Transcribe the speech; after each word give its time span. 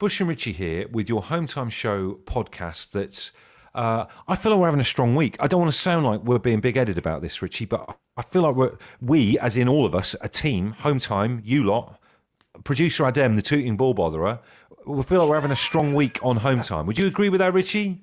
Bush 0.00 0.18
and 0.18 0.30
Richie 0.30 0.52
here 0.52 0.88
with 0.88 1.10
your 1.10 1.20
Home 1.24 1.46
Time 1.46 1.68
Show 1.68 2.14
podcast 2.24 2.92
that's. 2.92 3.32
Uh, 3.74 4.06
I 4.26 4.34
feel 4.34 4.52
like 4.52 4.60
we're 4.62 4.66
having 4.66 4.80
a 4.80 4.84
strong 4.84 5.14
week. 5.14 5.36
I 5.38 5.46
don't 5.46 5.60
want 5.60 5.70
to 5.70 5.78
sound 5.78 6.06
like 6.06 6.22
we're 6.22 6.38
being 6.38 6.60
big 6.60 6.76
headed 6.76 6.96
about 6.96 7.20
this, 7.20 7.42
Richie, 7.42 7.66
but 7.66 7.98
I 8.16 8.22
feel 8.22 8.40
like 8.40 8.56
we're, 8.56 8.78
we, 9.02 9.38
as 9.40 9.58
in 9.58 9.68
all 9.68 9.84
of 9.84 9.94
us, 9.94 10.16
a 10.22 10.28
team, 10.28 10.72
Home 10.78 10.98
Time, 11.00 11.42
you 11.44 11.64
lot, 11.64 12.00
producer 12.64 13.04
Adem, 13.04 13.36
the 13.36 13.42
tooting 13.42 13.76
ball 13.76 13.94
botherer, 13.94 14.40
we 14.86 15.02
feel 15.02 15.20
like 15.20 15.28
we're 15.28 15.34
having 15.34 15.50
a 15.50 15.56
strong 15.56 15.92
week 15.92 16.18
on 16.22 16.38
Home 16.38 16.62
Time. 16.62 16.86
Would 16.86 16.98
you 16.98 17.06
agree 17.06 17.28
with 17.28 17.40
that, 17.40 17.52
Richie? 17.52 18.00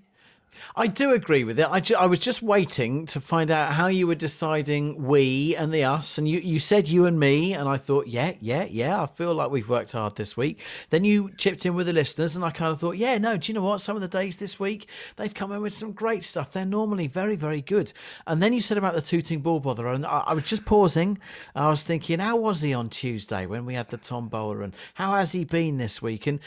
I 0.75 0.87
do 0.87 1.11
agree 1.11 1.43
with 1.43 1.59
it. 1.59 1.67
I, 1.69 1.79
ju- 1.79 1.95
I 1.95 2.05
was 2.05 2.19
just 2.19 2.41
waiting 2.41 3.05
to 3.07 3.19
find 3.19 3.49
out 3.49 3.73
how 3.73 3.87
you 3.87 4.07
were 4.07 4.15
deciding 4.15 5.05
we 5.05 5.55
and 5.55 5.73
the 5.73 5.83
us, 5.83 6.17
and 6.17 6.27
you, 6.27 6.39
you 6.39 6.59
said 6.59 6.87
you 6.87 7.05
and 7.05 7.19
me, 7.19 7.53
and 7.53 7.67
I 7.67 7.77
thought, 7.77 8.07
yeah, 8.07 8.33
yeah, 8.39 8.65
yeah, 8.69 9.01
I 9.01 9.05
feel 9.05 9.33
like 9.33 9.49
we've 9.49 9.69
worked 9.69 9.93
hard 9.93 10.15
this 10.15 10.37
week. 10.37 10.59
Then 10.89 11.03
you 11.03 11.31
chipped 11.37 11.65
in 11.65 11.75
with 11.75 11.87
the 11.87 11.93
listeners, 11.93 12.35
and 12.35 12.45
I 12.45 12.51
kind 12.51 12.71
of 12.71 12.79
thought, 12.79 12.97
yeah, 12.97 13.17
no, 13.17 13.37
do 13.37 13.51
you 13.51 13.53
know 13.55 13.63
what? 13.63 13.81
Some 13.81 13.95
of 13.95 14.01
the 14.01 14.07
days 14.07 14.37
this 14.37 14.59
week, 14.59 14.87
they've 15.15 15.33
come 15.33 15.51
in 15.51 15.61
with 15.61 15.73
some 15.73 15.91
great 15.91 16.23
stuff. 16.23 16.51
They're 16.51 16.65
normally 16.65 17.07
very, 17.07 17.35
very 17.35 17.61
good. 17.61 17.93
And 18.25 18.41
then 18.41 18.53
you 18.53 18.61
said 18.61 18.77
about 18.77 18.93
the 18.93 19.01
tooting 19.01 19.41
ball 19.41 19.61
botherer, 19.61 19.93
and 19.93 20.05
I, 20.05 20.23
I 20.27 20.33
was 20.33 20.43
just 20.43 20.65
pausing. 20.65 21.17
I 21.55 21.69
was 21.69 21.83
thinking, 21.83 22.19
how 22.19 22.37
was 22.37 22.61
he 22.61 22.73
on 22.73 22.89
Tuesday 22.89 23.45
when 23.45 23.65
we 23.65 23.73
had 23.73 23.89
the 23.89 23.97
Tom 23.97 24.27
Bowler, 24.27 24.61
and 24.61 24.75
how 24.95 25.15
has 25.15 25.31
he 25.31 25.43
been 25.45 25.77
this 25.77 26.01
week? 26.01 26.27
And 26.27 26.39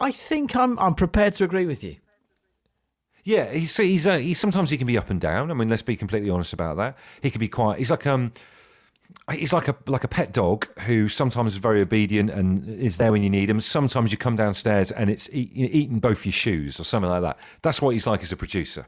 I 0.00 0.10
think 0.12 0.54
I'm 0.54 0.78
I'm 0.78 0.94
prepared 0.94 1.34
to 1.34 1.44
agree 1.44 1.66
with 1.66 1.82
you. 1.82 1.96
Yeah, 3.26 3.50
he's 3.50 3.76
he's 3.76 4.06
uh, 4.06 4.18
he 4.18 4.34
sometimes 4.34 4.70
he 4.70 4.78
can 4.78 4.86
be 4.86 4.96
up 4.96 5.10
and 5.10 5.20
down. 5.20 5.50
I 5.50 5.54
mean, 5.54 5.68
let's 5.68 5.82
be 5.82 5.96
completely 5.96 6.30
honest 6.30 6.52
about 6.52 6.76
that. 6.76 6.96
He 7.20 7.28
can 7.32 7.40
be 7.40 7.48
quite. 7.48 7.78
He's 7.78 7.90
like 7.90 8.06
um. 8.06 8.32
He's 9.32 9.52
like 9.52 9.66
a 9.66 9.74
like 9.86 10.04
a 10.04 10.08
pet 10.08 10.32
dog 10.32 10.68
who 10.80 11.08
sometimes 11.08 11.54
is 11.54 11.58
very 11.58 11.80
obedient 11.80 12.30
and 12.30 12.68
is 12.68 12.98
there 12.98 13.10
when 13.10 13.24
you 13.24 13.30
need 13.30 13.50
him. 13.50 13.58
Sometimes 13.60 14.12
you 14.12 14.18
come 14.18 14.36
downstairs 14.36 14.92
and 14.92 15.10
it's 15.10 15.28
eat, 15.32 15.50
eating 15.54 15.98
both 15.98 16.24
your 16.24 16.32
shoes 16.32 16.78
or 16.78 16.84
something 16.84 17.10
like 17.10 17.22
that. 17.22 17.38
That's 17.62 17.82
what 17.82 17.90
he's 17.90 18.06
like 18.06 18.22
as 18.22 18.30
a 18.30 18.36
producer. 18.36 18.86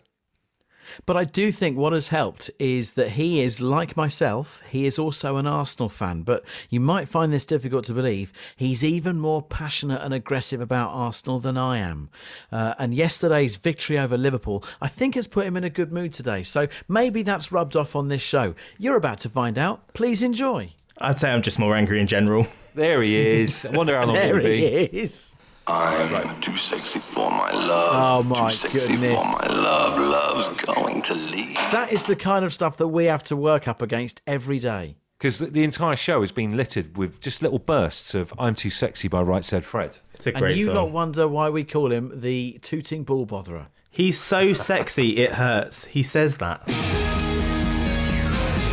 But 1.07 1.17
I 1.17 1.25
do 1.25 1.51
think 1.53 1.77
what 1.77 1.93
has 1.93 2.09
helped 2.09 2.51
is 2.59 2.93
that 2.95 3.11
he 3.11 3.41
is, 3.41 3.61
like 3.61 3.97
myself, 3.97 4.63
he 4.69 4.87
is 4.87 4.99
also 4.99 5.37
an 5.37 5.47
Arsenal 5.47 5.89
fan. 5.89 6.23
But 6.23 6.45
you 6.71 6.81
might 6.81 7.09
find 7.09 7.33
this 7.33 7.47
difficult 7.47 7.85
to 7.87 7.95
believe. 7.95 8.33
He's 8.57 8.85
even 8.85 9.19
more 9.19 9.43
passionate 9.43 10.03
and 10.03 10.13
aggressive 10.15 10.61
about 10.61 10.91
Arsenal 10.91 11.39
than 11.41 11.57
I 11.57 11.79
am. 11.79 12.11
Uh, 12.51 12.75
and 12.79 12.95
yesterday's 12.95 13.57
victory 13.57 13.99
over 13.99 14.17
Liverpool, 14.17 14.65
I 14.81 14.89
think, 14.89 15.15
has 15.15 15.27
put 15.27 15.47
him 15.47 15.57
in 15.57 15.65
a 15.65 15.71
good 15.71 15.93
mood 15.93 16.13
today. 16.13 16.43
So 16.43 16.69
maybe 16.89 17.23
that's 17.23 17.53
rubbed 17.53 17.77
off 17.77 17.95
on 17.97 18.09
this 18.09 18.23
show. 18.23 18.55
You're 18.79 18.97
about 18.97 19.19
to 19.21 19.29
find 19.29 19.59
out. 19.59 19.93
Please 19.95 20.23
enjoy. 20.23 20.73
I'd 21.01 21.19
say 21.19 21.31
I'm 21.33 21.43
just 21.43 21.59
more 21.59 21.77
angry 21.77 22.01
in 22.01 22.07
general. 22.07 22.47
There 22.75 23.03
he 23.03 23.17
is. 23.17 23.65
I 23.67 23.71
wonder 23.71 23.97
how 23.97 24.05
long 24.05 24.15
there 24.15 24.39
it'll 24.39 24.51
he 24.51 24.61
be. 24.61 24.99
is. 24.99 25.35
I'm 25.71 26.41
too 26.41 26.57
sexy 26.57 26.99
for 26.99 27.31
my 27.31 27.53
love. 27.53 27.91
Oh, 27.93 28.23
my 28.29 28.49
too 28.49 28.55
sexy 28.55 28.93
goodness. 28.93 29.19
for 29.19 29.25
my 29.25 29.47
love. 29.55 29.99
Love's 29.99 30.49
going 30.63 31.03
to 31.03 31.15
leave. 31.15 31.57
That 31.73 31.93
is 31.93 32.07
the 32.07 32.17
kind 32.17 32.45
of 32.45 32.55
stuff 32.55 32.79
that 32.79 32.89
we 32.89 33.05
have 33.05 33.23
to 33.25 33.37
work 33.37 33.69
up 33.69 33.83
against 33.83 34.23
every 34.27 34.59
day. 34.59 34.97
Because 35.19 35.39
the, 35.41 35.47
the 35.47 35.65
entire 35.65 35.97
show 35.97 36.21
has 36.23 36.33
been 36.33 36.57
littered 36.57 36.97
with 36.97 37.21
just 37.21 37.43
little 37.43 37.59
bursts 37.59 38.15
of 38.15 38.33
"I'm 38.39 38.55
Too 38.55 38.71
Sexy" 38.71 39.09
by 39.09 39.21
Right 39.21 39.45
Said 39.45 39.65
Fred. 39.65 39.99
It's 40.15 40.27
a 40.27 40.31
great 40.31 40.37
And 40.37 40.43
great 40.45 40.57
you 40.57 40.67
song. 40.67 40.75
lot 40.77 40.91
wonder 40.93 41.27
why 41.29 41.51
we 41.51 41.65
call 41.65 41.91
him 41.93 42.13
the 42.15 42.59
tooting 42.63 43.03
ball 43.05 43.27
botherer. 43.27 43.67
He's 43.91 44.19
so 44.19 44.53
sexy, 44.53 45.17
it 45.19 45.33
hurts. 45.33 45.87
He 45.87 46.03
says 46.05 46.37
that. 46.37 46.63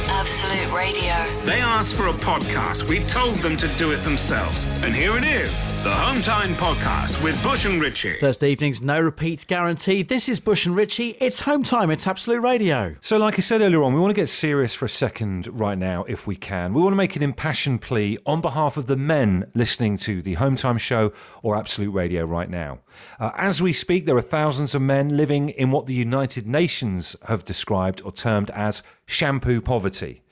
Absolute 0.07 0.71
Radio. 0.75 1.24
They 1.45 1.61
asked 1.61 1.93
for 1.93 2.07
a 2.07 2.13
podcast. 2.13 2.89
We 2.89 3.03
told 3.03 3.35
them 3.35 3.55
to 3.57 3.67
do 3.77 3.91
it 3.91 3.97
themselves. 3.97 4.67
And 4.81 4.95
here 4.95 5.15
it 5.15 5.23
is 5.23 5.67
the 5.83 5.91
Home 5.91 6.19
Time 6.19 6.55
Podcast 6.55 7.23
with 7.23 7.41
Bush 7.43 7.65
and 7.65 7.79
Richie. 7.79 8.17
Thursday 8.17 8.49
evenings, 8.49 8.81
no 8.81 8.99
repeats 8.99 9.45
guaranteed. 9.45 10.07
This 10.07 10.27
is 10.27 10.39
Bush 10.39 10.65
and 10.65 10.75
Richie. 10.75 11.09
It's 11.21 11.41
home 11.41 11.61
time. 11.61 11.91
It's 11.91 12.07
Absolute 12.07 12.41
Radio. 12.41 12.95
So, 12.99 13.19
like 13.19 13.35
I 13.35 13.41
said 13.41 13.61
earlier 13.61 13.83
on, 13.83 13.93
we 13.93 13.99
want 13.99 14.09
to 14.09 14.19
get 14.19 14.27
serious 14.27 14.73
for 14.73 14.85
a 14.85 14.89
second 14.89 15.47
right 15.47 15.77
now, 15.77 16.03
if 16.05 16.25
we 16.25 16.35
can. 16.35 16.73
We 16.73 16.81
want 16.81 16.93
to 16.93 16.97
make 16.97 17.15
an 17.15 17.21
impassioned 17.21 17.79
plea 17.83 18.17
on 18.25 18.41
behalf 18.41 18.75
of 18.75 18.87
the 18.87 18.97
men 18.97 19.45
listening 19.53 19.99
to 19.99 20.23
the 20.23 20.33
Home 20.33 20.55
Time 20.55 20.79
Show 20.79 21.13
or 21.43 21.55
Absolute 21.55 21.91
Radio 21.91 22.25
right 22.25 22.49
now. 22.49 22.79
Uh, 23.19 23.29
as 23.37 23.61
we 23.61 23.71
speak, 23.71 24.07
there 24.07 24.17
are 24.17 24.21
thousands 24.21 24.73
of 24.73 24.81
men 24.81 25.15
living 25.15 25.49
in 25.49 25.69
what 25.69 25.85
the 25.85 25.93
United 25.93 26.47
Nations 26.47 27.15
have 27.27 27.45
described 27.45 28.01
or 28.03 28.11
termed 28.11 28.49
as 28.49 28.81
shampoo 29.05 29.61
poverty. 29.61 30.23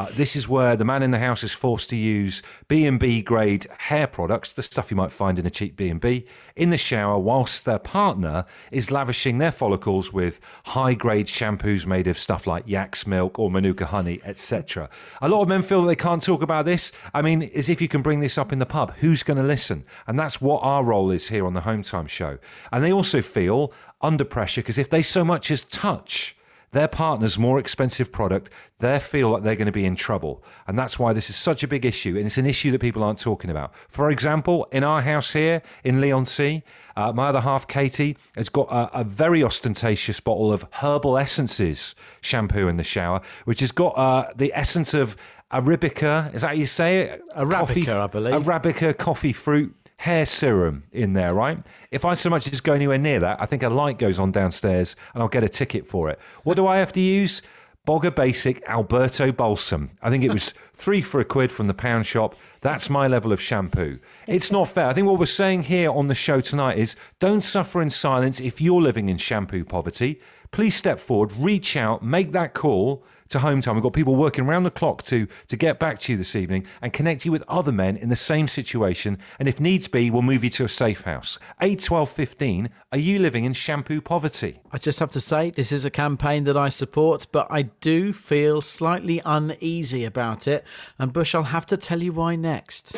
Uh, 0.00 0.06
this 0.12 0.34
is 0.34 0.48
where 0.48 0.76
the 0.76 0.84
man 0.84 1.02
in 1.02 1.10
the 1.10 1.18
house 1.18 1.44
is 1.44 1.52
forced 1.52 1.90
to 1.90 1.96
use 1.96 2.42
B&B 2.68 3.20
grade 3.20 3.66
hair 3.76 4.06
products, 4.06 4.54
the 4.54 4.62
stuff 4.62 4.90
you 4.90 4.96
might 4.96 5.12
find 5.12 5.38
in 5.38 5.44
a 5.44 5.50
cheap 5.50 5.76
B&B, 5.76 6.24
in 6.56 6.70
the 6.70 6.78
shower 6.78 7.18
whilst 7.18 7.66
their 7.66 7.78
partner 7.78 8.46
is 8.72 8.90
lavishing 8.90 9.36
their 9.36 9.52
follicles 9.52 10.10
with 10.10 10.40
high 10.64 10.94
grade 10.94 11.26
shampoos 11.26 11.86
made 11.86 12.06
of 12.06 12.16
stuff 12.16 12.46
like 12.46 12.64
yak's 12.66 13.06
milk 13.06 13.38
or 13.38 13.50
manuka 13.50 13.84
honey, 13.84 14.22
etc. 14.24 14.88
A 15.20 15.28
lot 15.28 15.42
of 15.42 15.48
men 15.48 15.60
feel 15.60 15.82
that 15.82 15.88
they 15.88 15.96
can't 15.96 16.22
talk 16.22 16.40
about 16.40 16.64
this. 16.64 16.92
I 17.12 17.20
mean, 17.20 17.42
as 17.54 17.68
if 17.68 17.82
you 17.82 17.88
can 17.88 18.00
bring 18.00 18.20
this 18.20 18.38
up 18.38 18.54
in 18.54 18.58
the 18.58 18.64
pub, 18.64 18.94
who's 19.00 19.22
going 19.22 19.36
to 19.36 19.42
listen? 19.42 19.84
And 20.06 20.18
that's 20.18 20.40
what 20.40 20.60
our 20.62 20.82
role 20.82 21.10
is 21.10 21.28
here 21.28 21.44
on 21.44 21.52
the 21.52 21.60
Home 21.60 21.82
Time 21.82 22.06
Show. 22.06 22.38
And 22.72 22.82
they 22.82 22.90
also 22.90 23.20
feel 23.20 23.70
under 24.00 24.24
pressure 24.24 24.62
because 24.62 24.78
if 24.78 24.88
they 24.88 25.02
so 25.02 25.26
much 25.26 25.50
as 25.50 25.62
touch 25.62 26.36
their 26.72 26.88
partner's 26.88 27.38
more 27.38 27.58
expensive 27.58 28.12
product, 28.12 28.50
they 28.78 28.98
feel 28.98 29.30
like 29.30 29.42
they're 29.42 29.56
going 29.56 29.66
to 29.66 29.72
be 29.72 29.84
in 29.84 29.96
trouble. 29.96 30.42
And 30.66 30.78
that's 30.78 30.98
why 30.98 31.12
this 31.12 31.28
is 31.28 31.36
such 31.36 31.62
a 31.62 31.68
big 31.68 31.84
issue. 31.84 32.16
And 32.16 32.26
it's 32.26 32.38
an 32.38 32.46
issue 32.46 32.70
that 32.70 32.80
people 32.80 33.02
aren't 33.02 33.18
talking 33.18 33.50
about. 33.50 33.74
For 33.88 34.10
example, 34.10 34.66
in 34.70 34.84
our 34.84 35.02
house 35.02 35.32
here 35.32 35.62
in 35.84 36.00
Leigh-on-Sea, 36.00 36.62
uh, 36.96 37.12
my 37.12 37.28
other 37.28 37.40
half, 37.40 37.66
Katie, 37.66 38.16
has 38.36 38.48
got 38.48 38.68
a, 38.70 39.00
a 39.00 39.04
very 39.04 39.42
ostentatious 39.42 40.20
bottle 40.20 40.52
of 40.52 40.64
Herbal 40.72 41.18
Essences 41.18 41.94
shampoo 42.20 42.68
in 42.68 42.76
the 42.76 42.84
shower, 42.84 43.20
which 43.44 43.60
has 43.60 43.72
got 43.72 43.90
uh, 43.96 44.32
the 44.36 44.52
essence 44.54 44.94
of 44.94 45.16
Arabica. 45.52 46.32
Is 46.34 46.42
that 46.42 46.48
how 46.48 46.54
you 46.54 46.66
say 46.66 47.00
it? 47.00 47.22
Arabica, 47.36 48.02
I 48.02 48.06
believe. 48.06 48.34
Arabica 48.34 48.96
coffee 48.96 49.32
fruit 49.32 49.74
hair 50.00 50.24
serum 50.24 50.82
in 50.92 51.12
there, 51.12 51.34
right? 51.34 51.58
If 51.90 52.06
I 52.06 52.14
so 52.14 52.30
much 52.30 52.50
as 52.50 52.62
go 52.62 52.72
anywhere 52.72 52.96
near 52.96 53.20
that, 53.20 53.36
I 53.38 53.44
think 53.44 53.62
a 53.62 53.68
light 53.68 53.98
goes 53.98 54.18
on 54.18 54.32
downstairs 54.32 54.96
and 55.12 55.22
I'll 55.22 55.28
get 55.28 55.44
a 55.44 55.48
ticket 55.48 55.86
for 55.86 56.08
it. 56.08 56.18
What 56.42 56.54
do 56.54 56.66
I 56.66 56.78
have 56.78 56.90
to 56.94 57.00
use? 57.00 57.42
Bogger 57.86 58.14
Basic 58.14 58.62
Alberto 58.66 59.30
Balsam. 59.30 59.90
I 60.00 60.08
think 60.08 60.24
it 60.24 60.32
was 60.32 60.54
three 60.72 61.02
for 61.02 61.20
a 61.20 61.24
quid 61.24 61.52
from 61.52 61.66
the 61.66 61.74
pound 61.74 62.06
shop. 62.06 62.34
That's 62.62 62.88
my 62.88 63.08
level 63.08 63.30
of 63.30 63.42
shampoo. 63.42 63.98
It's 64.26 64.50
not 64.50 64.68
fair. 64.68 64.86
I 64.86 64.94
think 64.94 65.06
what 65.06 65.18
we're 65.18 65.26
saying 65.26 65.64
here 65.64 65.90
on 65.90 66.08
the 66.08 66.14
show 66.14 66.40
tonight 66.40 66.78
is 66.78 66.96
don't 67.18 67.42
suffer 67.42 67.82
in 67.82 67.90
silence 67.90 68.40
if 68.40 68.58
you're 68.58 68.80
living 68.80 69.10
in 69.10 69.18
shampoo 69.18 69.66
poverty. 69.66 70.18
Please 70.50 70.74
step 70.74 70.98
forward, 70.98 71.30
reach 71.36 71.76
out, 71.76 72.02
make 72.02 72.32
that 72.32 72.54
call 72.54 73.04
to 73.30 73.38
home 73.38 73.60
time. 73.60 73.74
We've 73.74 73.82
got 73.82 73.92
people 73.92 74.16
working 74.16 74.46
around 74.46 74.64
the 74.64 74.70
clock 74.70 75.02
to 75.04 75.26
to 75.48 75.56
get 75.56 75.78
back 75.78 75.98
to 76.00 76.12
you 76.12 76.18
this 76.18 76.36
evening 76.36 76.66
and 76.82 76.92
connect 76.92 77.24
you 77.24 77.32
with 77.32 77.42
other 77.48 77.72
men 77.72 77.96
in 77.96 78.08
the 78.08 78.16
same 78.16 78.46
situation. 78.46 79.18
And 79.38 79.48
if 79.48 79.60
needs 79.60 79.88
be, 79.88 80.10
we'll 80.10 80.22
move 80.22 80.44
you 80.44 80.50
to 80.50 80.64
a 80.64 80.68
safe 80.68 81.02
house. 81.02 81.38
8 81.60 81.80
12 81.80 82.08
15. 82.10 82.70
Are 82.92 82.98
you 82.98 83.18
living 83.18 83.44
in 83.44 83.52
shampoo 83.52 84.00
poverty? 84.00 84.60
I 84.72 84.78
just 84.78 84.98
have 84.98 85.10
to 85.12 85.20
say, 85.20 85.50
this 85.50 85.72
is 85.72 85.84
a 85.84 85.90
campaign 85.90 86.44
that 86.44 86.56
I 86.56 86.68
support, 86.68 87.26
but 87.32 87.46
I 87.50 87.62
do 87.62 88.12
feel 88.12 88.60
slightly 88.60 89.22
uneasy 89.24 90.04
about 90.04 90.46
it. 90.46 90.64
And 90.98 91.12
Bush, 91.12 91.34
I'll 91.34 91.44
have 91.44 91.66
to 91.66 91.76
tell 91.76 92.02
you 92.02 92.12
why 92.12 92.36
next. 92.36 92.96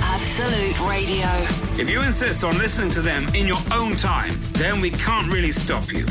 Absolute 0.00 0.78
Radio. 0.88 1.26
If 1.80 1.90
you 1.90 2.02
insist 2.02 2.44
on 2.44 2.56
listening 2.58 2.90
to 2.90 3.02
them 3.02 3.26
in 3.34 3.46
your 3.46 3.60
own 3.72 3.96
time, 3.96 4.34
then 4.52 4.80
we 4.80 4.90
can't 4.90 5.32
really 5.32 5.52
stop 5.52 5.92
you. 5.92 6.06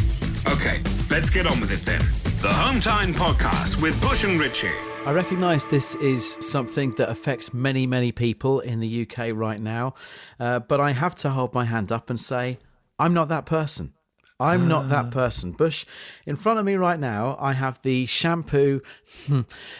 Okay, 0.47 0.79
let's 1.09 1.29
get 1.29 1.47
on 1.47 1.59
with 1.59 1.71
it 1.71 1.81
then. 1.81 2.01
The 2.41 2.53
Home 2.53 2.79
Time 2.79 3.13
Podcast 3.13 3.81
with 3.81 3.99
Bush 4.01 4.23
and 4.23 4.39
Richie. 4.39 4.71
I 5.05 5.11
recognise 5.11 5.67
this 5.67 5.93
is 5.95 6.37
something 6.41 6.91
that 6.95 7.09
affects 7.09 7.53
many, 7.53 7.85
many 7.85 8.11
people 8.11 8.59
in 8.59 8.79
the 8.79 9.07
UK 9.07 9.29
right 9.33 9.59
now, 9.59 9.93
uh, 10.39 10.59
but 10.59 10.79
I 10.79 10.91
have 10.91 11.13
to 11.15 11.29
hold 11.29 11.53
my 11.53 11.65
hand 11.65 11.91
up 11.91 12.09
and 12.09 12.19
say, 12.19 12.57
I'm 12.97 13.13
not 13.13 13.29
that 13.29 13.45
person. 13.45 13.93
I'm 14.39 14.67
not 14.67 14.89
that 14.89 15.11
person. 15.11 15.51
Bush, 15.53 15.85
in 16.25 16.35
front 16.35 16.59
of 16.59 16.65
me 16.65 16.75
right 16.75 16.99
now, 16.99 17.37
I 17.39 17.53
have 17.53 17.81
the 17.83 18.05
shampoo, 18.05 18.81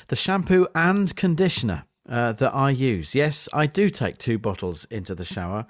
the 0.07 0.15
shampoo 0.15 0.67
and 0.73 1.13
conditioner 1.15 1.85
uh, 2.07 2.31
that 2.33 2.53
I 2.53 2.69
use. 2.69 3.15
Yes, 3.15 3.49
I 3.51 3.65
do 3.65 3.89
take 3.89 4.17
two 4.17 4.37
bottles 4.37 4.85
into 4.85 5.15
the 5.15 5.25
shower. 5.25 5.65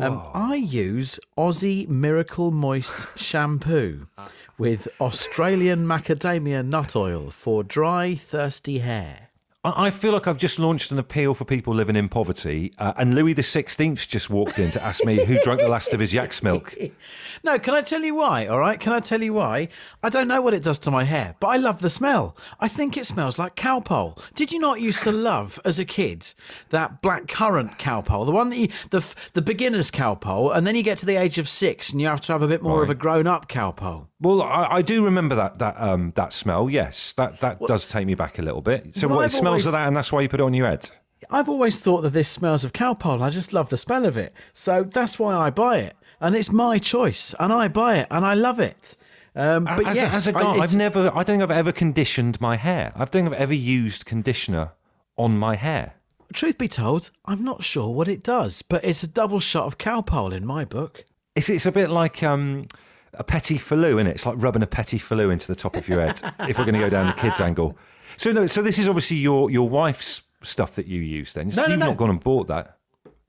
Um, 0.00 0.22
I 0.34 0.54
use 0.54 1.18
Aussie 1.36 1.88
Miracle 1.88 2.50
Moist 2.50 3.18
shampoo 3.18 4.06
with 4.58 4.88
Australian 5.00 5.86
macadamia 5.86 6.66
nut 6.66 6.96
oil 6.96 7.30
for 7.30 7.62
dry, 7.62 8.14
thirsty 8.14 8.78
hair. 8.80 9.27
I 9.76 9.90
feel 9.90 10.12
like 10.12 10.26
I've 10.26 10.38
just 10.38 10.58
launched 10.58 10.90
an 10.92 10.98
appeal 10.98 11.34
for 11.34 11.44
people 11.44 11.74
living 11.74 11.96
in 11.96 12.08
poverty, 12.08 12.72
uh, 12.78 12.92
and 12.96 13.14
Louis 13.14 13.32
the 13.32 13.42
Sixteenth 13.42 14.06
just 14.08 14.30
walked 14.30 14.58
in 14.58 14.70
to 14.72 14.82
ask 14.82 15.04
me 15.04 15.24
who 15.24 15.40
drank 15.42 15.60
the 15.60 15.68
last 15.68 15.92
of 15.94 16.00
his 16.00 16.12
yak's 16.14 16.42
milk. 16.42 16.74
No, 17.44 17.56
can 17.56 17.74
I 17.74 17.82
tell 17.82 18.02
you 18.02 18.16
why? 18.16 18.46
All 18.48 18.58
right, 18.58 18.80
can 18.80 18.92
I 18.92 18.98
tell 18.98 19.22
you 19.22 19.32
why? 19.32 19.68
I 20.02 20.08
don't 20.08 20.26
know 20.26 20.40
what 20.42 20.54
it 20.54 20.62
does 20.64 20.78
to 20.80 20.90
my 20.90 21.04
hair, 21.04 21.36
but 21.38 21.46
I 21.48 21.56
love 21.56 21.80
the 21.80 21.88
smell. 21.90 22.36
I 22.58 22.66
think 22.66 22.96
it 22.96 23.06
smells 23.06 23.38
like 23.38 23.54
Calpol. 23.54 24.20
Did 24.34 24.50
you 24.50 24.58
not 24.58 24.80
used 24.80 25.04
to 25.04 25.12
love 25.12 25.60
as 25.64 25.78
a 25.78 25.84
kid 25.84 26.34
that 26.70 27.00
black 27.00 27.28
currant 27.28 27.78
Calpol, 27.78 28.26
the 28.26 28.32
one 28.32 28.50
that 28.50 28.56
you, 28.56 28.68
the 28.90 29.06
the 29.34 29.42
beginner's 29.42 29.90
Calpol, 29.92 30.54
and 30.54 30.66
then 30.66 30.74
you 30.74 30.82
get 30.82 30.98
to 30.98 31.06
the 31.06 31.14
age 31.14 31.38
of 31.38 31.48
six 31.48 31.92
and 31.92 32.00
you 32.00 32.08
have 32.08 32.20
to 32.22 32.32
have 32.32 32.42
a 32.42 32.48
bit 32.48 32.60
more 32.62 32.82
of 32.82 32.90
a 32.90 32.94
grown 32.94 33.28
up 33.28 33.48
Calpol. 33.48 34.08
Well, 34.20 34.42
I, 34.42 34.66
I 34.78 34.82
do 34.82 35.04
remember 35.04 35.36
that 35.36 35.60
that 35.60 35.80
um, 35.80 36.12
that 36.16 36.32
smell. 36.32 36.68
Yes, 36.68 37.12
that 37.12 37.38
that 37.40 37.60
does 37.60 37.88
take 37.88 38.04
me 38.04 38.14
back 38.16 38.40
a 38.40 38.42
little 38.42 38.62
bit. 38.62 38.96
So 38.96 39.06
Well, 39.06 39.18
what? 39.18 39.26
It 39.26 39.30
smells 39.30 39.57
always- 39.64 39.66
of 39.66 39.72
that, 39.72 39.86
and 39.86 39.96
that's 39.96 40.12
why 40.12 40.20
you 40.20 40.28
put 40.28 40.40
it 40.40 40.44
on 40.44 40.54
your 40.54 40.66
head. 40.66 40.90
I've 41.30 41.48
always 41.48 41.80
thought 41.80 42.02
that 42.02 42.12
this 42.12 42.28
smells 42.28 42.62
of 42.62 42.72
Calpol. 42.72 43.14
and 43.14 43.24
I 43.24 43.30
just 43.30 43.52
love 43.52 43.70
the 43.70 43.76
smell 43.76 44.06
of 44.06 44.16
it, 44.16 44.32
so 44.52 44.84
that's 44.84 45.18
why 45.18 45.34
I 45.34 45.50
buy 45.50 45.78
it, 45.78 45.96
and 46.20 46.36
it's 46.36 46.52
my 46.52 46.78
choice, 46.78 47.34
and 47.40 47.52
I 47.52 47.68
buy 47.68 47.96
it, 47.96 48.06
and 48.10 48.24
I 48.24 48.34
love 48.34 48.60
it. 48.60 48.96
Um, 49.34 49.64
but 49.64 49.86
as, 49.86 49.96
yes, 49.96 50.14
as 50.14 50.26
a 50.26 50.32
guy, 50.32 50.52
I've 50.58 50.74
never. 50.74 51.10
I 51.10 51.22
don't 51.22 51.26
think 51.26 51.42
I've 51.42 51.50
ever 51.50 51.70
conditioned 51.72 52.40
my 52.40 52.56
hair. 52.56 52.92
I 52.94 52.98
don't 53.00 53.10
think 53.10 53.26
I've 53.26 53.32
ever 53.34 53.54
used 53.54 54.04
conditioner 54.04 54.72
on 55.16 55.38
my 55.38 55.54
hair. 55.54 55.94
truth 56.32 56.58
be 56.58 56.68
told, 56.68 57.10
I'm 57.24 57.44
not 57.44 57.62
sure 57.62 57.88
what 57.88 58.08
it 58.08 58.22
does, 58.22 58.62
but 58.62 58.84
it's 58.84 59.02
a 59.02 59.06
double 59.06 59.40
shot 59.40 59.66
of 59.66 59.78
cow 59.78 60.00
Calpol 60.00 60.32
in 60.32 60.44
my 60.46 60.64
book. 60.64 61.04
It's 61.34 61.48
it's 61.48 61.66
a 61.66 61.72
bit 61.72 61.90
like 61.90 62.22
um, 62.22 62.66
a 63.14 63.22
Petits 63.22 63.62
Filous, 63.62 63.94
isn't 63.94 64.06
it? 64.08 64.10
It's 64.16 64.26
like 64.26 64.42
rubbing 64.42 64.62
a 64.62 64.66
Petits 64.66 65.04
Filous 65.04 65.32
into 65.32 65.46
the 65.46 65.54
top 65.54 65.76
of 65.76 65.88
your 65.88 66.00
head. 66.00 66.20
if 66.48 66.58
we're 66.58 66.64
going 66.64 66.74
to 66.74 66.80
go 66.80 66.88
down 66.90 67.06
the 67.06 67.12
kids 67.12 67.40
angle. 67.40 67.76
So 68.18 68.32
no. 68.32 68.46
So 68.46 68.60
this 68.62 68.78
is 68.78 68.86
obviously 68.88 69.16
your 69.16 69.50
your 69.50 69.68
wife's 69.68 70.22
stuff 70.42 70.74
that 70.74 70.86
you 70.86 71.00
use. 71.00 71.32
Then 71.32 71.48
No, 71.48 71.62
no, 71.62 71.68
you've 71.68 71.78
no. 71.78 71.86
not 71.86 71.96
gone 71.96 72.10
and 72.10 72.20
bought 72.22 72.46
that. 72.48 72.76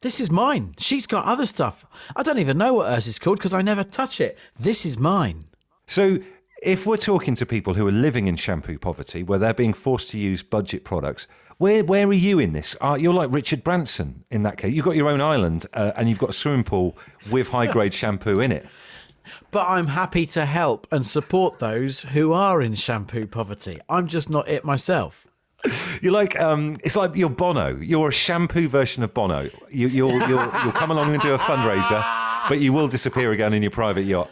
This 0.01 0.19
is 0.21 0.31
mine. 0.31 0.75
She's 0.77 1.05
got 1.07 1.25
other 1.25 1.45
stuff. 1.45 1.85
I 2.15 2.23
don't 2.23 2.39
even 2.39 2.57
know 2.57 2.73
what 2.75 2.89
hers 2.89 3.07
is 3.07 3.19
called 3.19 3.37
because 3.39 3.53
I 3.53 3.61
never 3.61 3.83
touch 3.83 4.21
it. 4.21 4.37
This 4.57 4.85
is 4.85 4.97
mine. 4.97 5.45
So, 5.87 6.19
if 6.63 6.85
we're 6.85 6.97
talking 6.97 7.35
to 7.35 7.45
people 7.45 7.73
who 7.73 7.87
are 7.87 7.91
living 7.91 8.27
in 8.27 8.35
shampoo 8.35 8.77
poverty, 8.79 9.23
where 9.23 9.39
they're 9.39 9.53
being 9.53 9.73
forced 9.73 10.11
to 10.11 10.17
use 10.17 10.41
budget 10.43 10.85
products, 10.85 11.27
where 11.57 11.83
where 11.83 12.07
are 12.07 12.13
you 12.13 12.39
in 12.39 12.53
this? 12.53 12.77
Uh, 12.79 12.97
you're 12.99 13.13
like 13.13 13.31
Richard 13.31 13.63
Branson 13.63 14.23
in 14.31 14.43
that 14.43 14.57
case. 14.57 14.73
You've 14.73 14.85
got 14.85 14.95
your 14.95 15.09
own 15.09 15.19
island 15.21 15.65
uh, 15.73 15.91
and 15.97 16.07
you've 16.07 16.19
got 16.19 16.29
a 16.29 16.33
swimming 16.33 16.63
pool 16.63 16.97
with 17.29 17.49
high 17.49 17.67
grade 17.67 17.93
shampoo 18.01 18.39
in 18.39 18.51
it. 18.53 18.65
But 19.51 19.67
I'm 19.67 19.87
happy 19.87 20.25
to 20.27 20.45
help 20.45 20.87
and 20.91 21.05
support 21.05 21.59
those 21.59 22.01
who 22.01 22.33
are 22.33 22.61
in 22.61 22.75
shampoo 22.75 23.27
poverty. 23.27 23.79
I'm 23.89 24.07
just 24.07 24.29
not 24.29 24.47
it 24.47 24.63
myself. 24.63 25.27
You're 26.01 26.13
like 26.13 26.39
um, 26.39 26.77
it's 26.83 26.95
like 26.95 27.15
you're 27.15 27.29
Bono. 27.29 27.75
You're 27.77 28.09
a 28.09 28.13
shampoo 28.13 28.69
version 28.69 29.03
of 29.03 29.13
Bono. 29.13 29.49
You, 29.69 29.89
you'll 29.89 30.17
you'll 30.27 30.49
you'll 30.63 30.71
come 30.71 30.89
along 30.89 31.13
and 31.13 31.21
do 31.21 31.33
a 31.33 31.37
fundraiser, 31.37 32.01
but 32.47 32.59
you 32.59 32.71
will 32.71 32.87
disappear 32.87 33.33
again 33.33 33.53
in 33.53 33.61
your 33.61 33.71
private 33.71 34.03
yacht. 34.03 34.31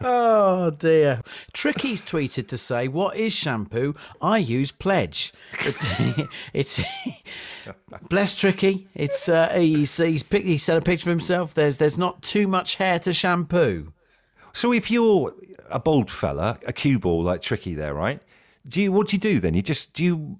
Oh 0.00 0.70
dear. 0.70 1.22
Tricky's 1.52 2.04
tweeted 2.04 2.46
to 2.48 2.58
say, 2.58 2.86
"What 2.86 3.16
is 3.16 3.32
shampoo? 3.32 3.94
I 4.22 4.38
use 4.38 4.70
Pledge." 4.70 5.32
It's 5.60 5.84
it's 6.52 6.80
bless 8.08 8.36
Tricky. 8.36 8.88
It's 8.94 9.28
uh, 9.28 9.48
he's 9.54 9.96
he's 9.96 10.24
he 10.30 10.56
sent 10.58 10.78
a 10.78 10.82
picture 10.82 11.10
of 11.10 11.14
himself. 11.14 11.54
There's 11.54 11.78
there's 11.78 11.98
not 11.98 12.22
too 12.22 12.46
much 12.46 12.76
hair 12.76 12.98
to 13.00 13.12
shampoo. 13.12 13.92
So 14.58 14.72
if 14.72 14.90
you're 14.90 15.32
a 15.70 15.78
bald 15.78 16.10
fella, 16.10 16.58
a 16.66 16.72
cue 16.72 16.98
ball 16.98 17.22
like 17.22 17.40
Tricky 17.42 17.74
there, 17.74 17.94
right? 17.94 18.20
Do 18.66 18.82
you 18.82 18.90
what 18.90 19.06
do 19.06 19.14
you 19.14 19.20
do 19.20 19.38
then? 19.38 19.54
You 19.54 19.62
just 19.62 19.92
do 19.92 20.02
you 20.02 20.38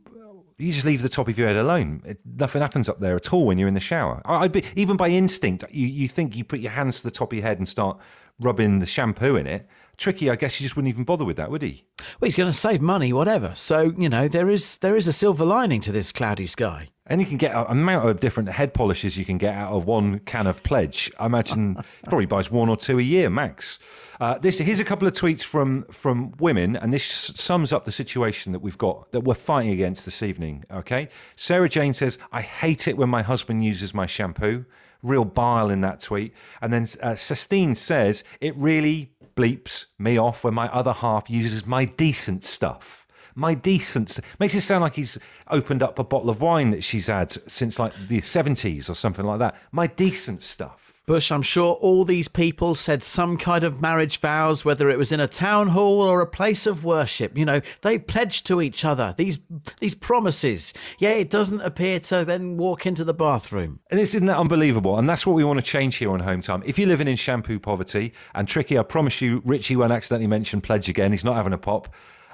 you 0.56 0.72
just 0.72 0.84
leave 0.84 1.02
the 1.02 1.08
top 1.08 1.28
of 1.28 1.38
your 1.38 1.46
head 1.46 1.56
alone. 1.56 2.02
It, 2.04 2.18
nothing 2.26 2.60
happens 2.60 2.88
up 2.88 2.98
there 2.98 3.14
at 3.14 3.32
all 3.32 3.46
when 3.46 3.58
you're 3.58 3.68
in 3.68 3.74
the 3.74 3.80
shower. 3.80 4.20
I, 4.24 4.38
I'd 4.38 4.50
be 4.50 4.64
even 4.74 4.96
by 4.96 5.10
instinct, 5.10 5.62
you 5.70 5.86
you 5.86 6.08
think 6.08 6.34
you 6.34 6.42
put 6.42 6.58
your 6.58 6.72
hands 6.72 6.96
to 6.96 7.04
the 7.04 7.12
top 7.12 7.32
of 7.32 7.38
your 7.38 7.46
head 7.46 7.58
and 7.58 7.68
start 7.68 7.96
rubbing 8.40 8.80
the 8.80 8.86
shampoo 8.86 9.36
in 9.36 9.46
it. 9.46 9.68
Tricky, 9.96 10.30
I 10.30 10.34
guess 10.34 10.56
he 10.56 10.64
just 10.64 10.74
wouldn't 10.74 10.92
even 10.92 11.04
bother 11.04 11.24
with 11.24 11.36
that, 11.36 11.48
would 11.52 11.62
he? 11.62 11.84
Well, 12.18 12.26
he's 12.26 12.36
going 12.36 12.50
to 12.50 12.58
save 12.58 12.80
money, 12.80 13.12
whatever. 13.12 13.52
So 13.54 13.92
you 13.96 14.08
know 14.08 14.26
there 14.26 14.50
is 14.50 14.78
there 14.78 14.96
is 14.96 15.06
a 15.06 15.12
silver 15.12 15.44
lining 15.44 15.80
to 15.82 15.92
this 15.92 16.10
cloudy 16.10 16.46
sky. 16.46 16.88
And 17.08 17.20
you 17.20 17.26
can 17.26 17.38
get 17.38 17.52
a 17.54 17.70
amount 17.70 18.08
of 18.08 18.20
different 18.20 18.50
head 18.50 18.74
polishes 18.74 19.16
you 19.16 19.24
can 19.24 19.38
get 19.38 19.54
out 19.54 19.72
of 19.72 19.86
one 19.86 20.20
can 20.20 20.46
of 20.46 20.62
pledge. 20.62 21.10
I 21.18 21.26
imagine 21.26 21.76
he 21.76 22.08
probably 22.08 22.26
buys 22.26 22.50
one 22.50 22.68
or 22.68 22.76
two 22.76 22.98
a 22.98 23.02
year 23.02 23.30
max. 23.30 23.78
Uh, 24.20 24.36
this 24.38 24.58
here's 24.58 24.80
a 24.80 24.84
couple 24.84 25.06
of 25.06 25.14
tweets 25.14 25.42
from 25.42 25.84
from 25.84 26.32
women, 26.38 26.76
and 26.76 26.92
this 26.92 27.04
sums 27.04 27.72
up 27.72 27.84
the 27.84 27.92
situation 27.92 28.52
that 28.52 28.58
we've 28.58 28.78
got 28.78 29.12
that 29.12 29.20
we're 29.20 29.34
fighting 29.34 29.72
against 29.72 30.04
this 30.04 30.22
evening. 30.22 30.64
Okay, 30.70 31.08
Sarah 31.36 31.68
Jane 31.68 31.94
says, 31.94 32.18
"I 32.32 32.42
hate 32.42 32.88
it 32.88 32.96
when 32.96 33.08
my 33.08 33.22
husband 33.22 33.64
uses 33.64 33.94
my 33.94 34.06
shampoo." 34.06 34.64
Real 35.02 35.24
bile 35.24 35.70
in 35.70 35.80
that 35.82 36.00
tweet. 36.00 36.34
And 36.60 36.72
then 36.72 36.86
uh, 37.00 37.14
says, 37.14 38.24
"It 38.40 38.56
really 38.56 39.12
bleeps 39.36 39.86
me 39.96 40.18
off 40.18 40.42
when 40.42 40.54
my 40.54 40.66
other 40.68 40.92
half 40.92 41.30
uses 41.30 41.64
my 41.64 41.84
decent 41.84 42.44
stuff." 42.44 42.97
My 43.38 43.54
decent 43.54 44.18
makes 44.40 44.54
it 44.54 44.62
sound 44.62 44.82
like 44.82 44.94
he's 44.94 45.16
opened 45.48 45.82
up 45.82 45.98
a 45.98 46.04
bottle 46.04 46.28
of 46.28 46.42
wine 46.42 46.70
that 46.70 46.82
she's 46.82 47.06
had 47.06 47.30
since 47.50 47.78
like 47.78 47.92
the 48.08 48.20
70s 48.20 48.90
or 48.90 48.94
something 48.94 49.24
like 49.24 49.38
that. 49.38 49.56
My 49.70 49.86
decent 49.86 50.42
stuff. 50.42 50.92
Bush, 51.06 51.32
I'm 51.32 51.40
sure 51.40 51.72
all 51.72 52.04
these 52.04 52.28
people 52.28 52.74
said 52.74 53.02
some 53.02 53.38
kind 53.38 53.64
of 53.64 53.80
marriage 53.80 54.20
vows, 54.20 54.62
whether 54.62 54.90
it 54.90 54.98
was 54.98 55.10
in 55.10 55.20
a 55.20 55.26
town 55.26 55.68
hall 55.68 56.02
or 56.02 56.20
a 56.20 56.26
place 56.26 56.66
of 56.66 56.84
worship. 56.84 57.38
You 57.38 57.46
know, 57.46 57.62
they've 57.80 58.06
pledged 58.06 58.46
to 58.48 58.60
each 58.60 58.84
other 58.84 59.14
these 59.16 59.38
these 59.80 59.94
promises. 59.94 60.74
Yeah, 60.98 61.12
it 61.12 61.30
doesn't 61.30 61.62
appear 61.62 61.98
to 62.00 62.26
then 62.26 62.58
walk 62.58 62.84
into 62.84 63.04
the 63.04 63.14
bathroom. 63.14 63.80
and 63.90 63.98
this 63.98 64.14
isn't 64.14 64.26
that 64.26 64.36
unbelievable? 64.36 64.98
And 64.98 65.08
that's 65.08 65.26
what 65.26 65.32
we 65.32 65.44
want 65.44 65.58
to 65.58 65.64
change 65.64 65.96
here 65.96 66.10
on 66.10 66.20
home 66.20 66.42
time. 66.42 66.62
If 66.66 66.78
you're 66.78 66.88
living 66.88 67.08
in 67.08 67.16
shampoo 67.16 67.58
poverty 67.58 68.12
and 68.34 68.46
tricky 68.46 68.78
i 68.78 68.82
promise 68.82 69.22
you 69.22 69.40
richie 69.46 69.76
won't 69.76 69.92
accidentally 69.92 70.26
mention 70.26 70.60
pledge 70.60 70.90
again. 70.90 71.12
He's 71.12 71.24
not 71.24 71.36
having 71.36 71.54
a 71.54 71.58
pop 71.58 71.88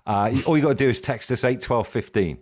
uh, 0.07 0.31
all 0.47 0.57
you 0.57 0.63
got 0.63 0.71
to 0.71 0.85
do 0.85 0.89
is 0.89 1.01
text 1.01 1.31
us 1.31 1.45
81215. 1.45 2.39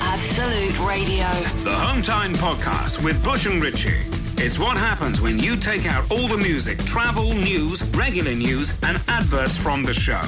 Absolute 0.00 0.78
Radio. 0.86 1.26
The 1.64 1.74
Home 1.74 2.02
Time 2.02 2.32
Podcast 2.34 3.04
with 3.04 3.22
Bush 3.24 3.46
and 3.46 3.62
Ritchie. 3.62 4.00
It's 4.44 4.58
what 4.58 4.76
happens 4.76 5.20
when 5.20 5.38
you 5.38 5.56
take 5.56 5.86
out 5.86 6.10
all 6.10 6.26
the 6.26 6.38
music, 6.38 6.78
travel, 6.84 7.32
news, 7.34 7.88
regular 7.90 8.34
news, 8.34 8.78
and 8.82 9.00
adverts 9.08 9.56
from 9.56 9.84
the 9.84 9.92
show. 9.92 10.22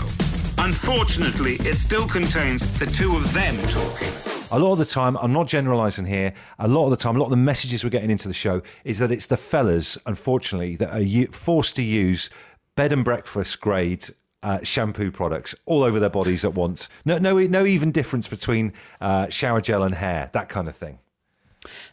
Unfortunately, 0.59 1.55
it 1.61 1.77
still 1.77 2.07
contains 2.07 2.79
the 2.79 2.87
two 2.87 3.17
of 3.17 3.33
them 3.33 3.57
talking. 3.69 4.09
a 4.53 4.59
lot 4.59 4.73
of 4.73 4.79
the 4.79 4.85
time, 4.85 5.17
I'm 5.17 5.33
not 5.33 5.49
generalising 5.49 6.07
here. 6.07 6.33
A 6.61 6.69
lot 6.69 6.85
of 6.85 6.91
the 6.91 6.97
time, 6.97 7.17
a 7.17 7.19
lot 7.19 7.27
of 7.27 7.31
the 7.33 7.37
messages 7.37 7.83
we're 7.83 7.91
getting 7.91 8.11
into 8.11 8.29
the 8.29 8.35
show 8.35 8.63
is 8.85 8.99
that 9.01 9.11
it's 9.11 9.27
the 9.27 9.37
fellas, 9.37 9.99
unfortunately, 10.07 10.77
that 10.77 10.91
are 10.91 11.33
forced 11.33 11.75
to 11.77 11.83
use 11.83 12.31
bed 12.77 12.93
and 12.93 13.05
breakfast 13.05 13.61
grade 13.61 14.05
uh, 14.45 14.61
shampoo 14.63 15.11
products 15.11 15.55
all 15.65 15.83
over 15.83 15.99
their 15.99 16.11
bodies 16.11 16.45
at 16.45 16.55
once. 16.55 16.89
No, 17.05 17.19
no, 17.19 17.39
no, 17.39 17.67
even 17.67 17.91
difference 17.91 18.29
between 18.29 18.73
uh, 19.01 19.29
shower 19.31 19.61
gel 19.61 19.83
and 19.83 19.95
hair, 19.95 20.31
that 20.35 20.49
kind 20.49 20.69
of 20.69 20.77
thing. 20.77 20.99